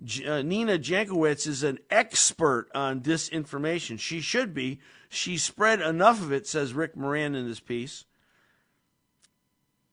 J- 0.03 0.26
uh, 0.28 0.41
Nina 0.43 0.78
Jankowicz 0.78 1.47
is 1.47 1.64
an 1.64 1.80
expert 1.89 2.68
on 2.76 3.01
disinformation. 3.01 3.99
She 3.99 4.22
should 4.22 4.53
be. 4.53 4.82
She 5.10 5.36
spread 5.36 5.82
enough 5.82 6.22
of 6.22 6.32
it, 6.32 6.45
says 6.45 6.74
Rick 6.74 6.95
Moran 6.95 7.34
in 7.34 7.47
this 7.47 7.60
piece. 7.60 8.06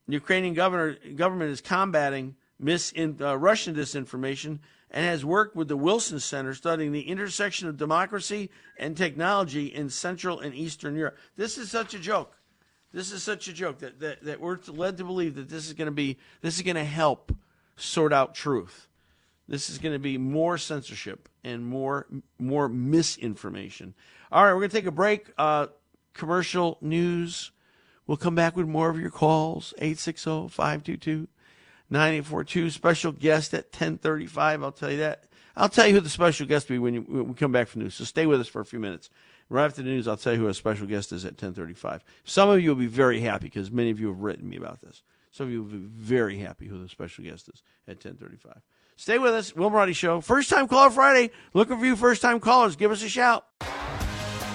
The 0.06 0.14
Ukrainian 0.14 0.52
governor, 0.52 0.98
government 1.14 1.50
is 1.50 1.62
combating 1.62 2.36
misin, 2.61 3.20
uh, 3.20 3.36
Russian 3.36 3.74
disinformation 3.74 4.59
and 4.90 5.07
has 5.07 5.24
worked 5.24 5.57
with 5.57 5.68
the 5.68 5.76
Wilson 5.76 6.20
Center 6.20 6.55
studying 6.55 6.92
the 6.92 7.09
intersection 7.09 7.68
of 7.68 7.76
democracy 7.76 8.50
and 8.78 8.96
technology 8.96 9.66
in 9.66 9.88
Central 9.88 10.40
and 10.40 10.55
Eastern 10.55 10.94
Europe. 10.94 11.16
This 11.36 11.57
is 11.57 11.70
such 11.70 11.94
a 11.94 11.98
joke. 11.98 12.36
This 12.92 13.11
is 13.11 13.22
such 13.22 13.48
a 13.48 13.53
joke 13.53 13.78
that, 13.78 14.00
that, 14.00 14.22
that 14.24 14.40
we're 14.40 14.59
led 14.68 14.98
to 14.98 15.05
believe 15.05 15.34
that 15.36 15.48
this 15.48 15.66
is 15.66 15.72
going 15.72 15.86
to 15.86 15.92
be 15.92 16.18
this 16.42 16.57
is 16.57 16.62
going 16.62 16.76
to 16.76 16.84
help 16.84 17.34
sort 17.76 18.12
out 18.12 18.34
truth. 18.34 18.88
This 19.48 19.70
is 19.70 19.78
going 19.78 19.94
to 19.94 19.98
be 19.98 20.18
more 20.18 20.59
censorship 20.59 21.28
and 21.42 21.64
more 21.64 22.07
more 22.38 22.68
misinformation. 22.68 23.94
All 24.30 24.44
right, 24.44 24.53
we're 24.53 24.61
going 24.61 24.70
to 24.70 24.76
take 24.76 24.86
a 24.86 24.92
break. 24.92 25.30
Uh, 25.38 25.68
commercial 26.12 26.76
news. 26.82 27.50
We'll 28.07 28.18
come 28.18 28.34
back 28.34 28.57
with 28.57 28.66
more 28.66 28.90
of 28.90 29.00
your 29.00 29.11
calls. 29.11 29.72
860-522-9842. 31.93 32.70
Special 32.70 33.12
guest 33.12 33.55
at 33.55 33.64
1035. 33.66 34.62
I'll 34.62 34.72
tell 34.72 34.90
you 34.90 34.99
that. 34.99 35.24
I'll 35.57 35.68
tell 35.68 35.86
you 35.86 35.95
who 35.95 36.01
the 36.01 36.09
special 36.09 36.47
guest 36.47 36.68
will 36.68 36.76
be 36.76 36.78
when, 36.78 36.95
you, 36.95 37.01
when 37.03 37.28
we 37.28 37.34
come 37.34 37.53
back 37.53 37.68
from 37.68 37.82
news. 37.82 37.95
So 37.95 38.05
stay 38.05 38.26
with 38.26 38.40
us 38.40 38.49
for 38.49 38.61
a 38.61 38.64
few 38.64 38.78
minutes. 38.78 39.11
Right 39.51 39.66
after 39.66 39.82
the 39.82 39.88
news, 39.88 40.09
I'll 40.09 40.16
tell 40.16 40.32
you 40.32 40.40
who 40.40 40.47
our 40.47 40.55
special 40.55 40.86
guest 40.86 41.12
is 41.12 41.24
at 41.24 41.32
1035. 41.32 42.03
Some 42.24 42.49
of 42.49 42.61
you 42.61 42.70
will 42.70 42.76
be 42.76 42.86
very 42.86 43.20
happy 43.20 43.47
because 43.47 43.70
many 43.70 43.90
of 43.90 44.01
you 44.01 44.09
have 44.09 44.20
written 44.20 44.49
me 44.49 44.57
about 44.57 44.80
this. 44.80 45.03
Some 45.30 45.47
of 45.47 45.53
you 45.53 45.62
will 45.62 45.70
be 45.70 45.78
very 45.78 46.38
happy 46.38 46.66
who 46.66 46.82
the 46.82 46.88
special 46.88 47.24
guest 47.24 47.51
is 47.53 47.62
at 47.86 47.97
1035. 47.97 48.62
Stay 48.97 49.18
with 49.18 49.34
us. 49.34 49.55
Will 49.55 49.70
Marotti 49.70 49.95
Show. 49.95 50.20
First 50.20 50.49
time 50.49 50.68
caller 50.68 50.90
Friday. 50.90 51.30
Looking 51.55 51.78
for 51.78 51.84
you 51.84 51.97
first 51.97 52.22
time 52.22 52.40
callers. 52.40 52.76
Give 52.76 52.90
us 52.90 53.03
a 53.03 53.09
shout. 53.09 53.47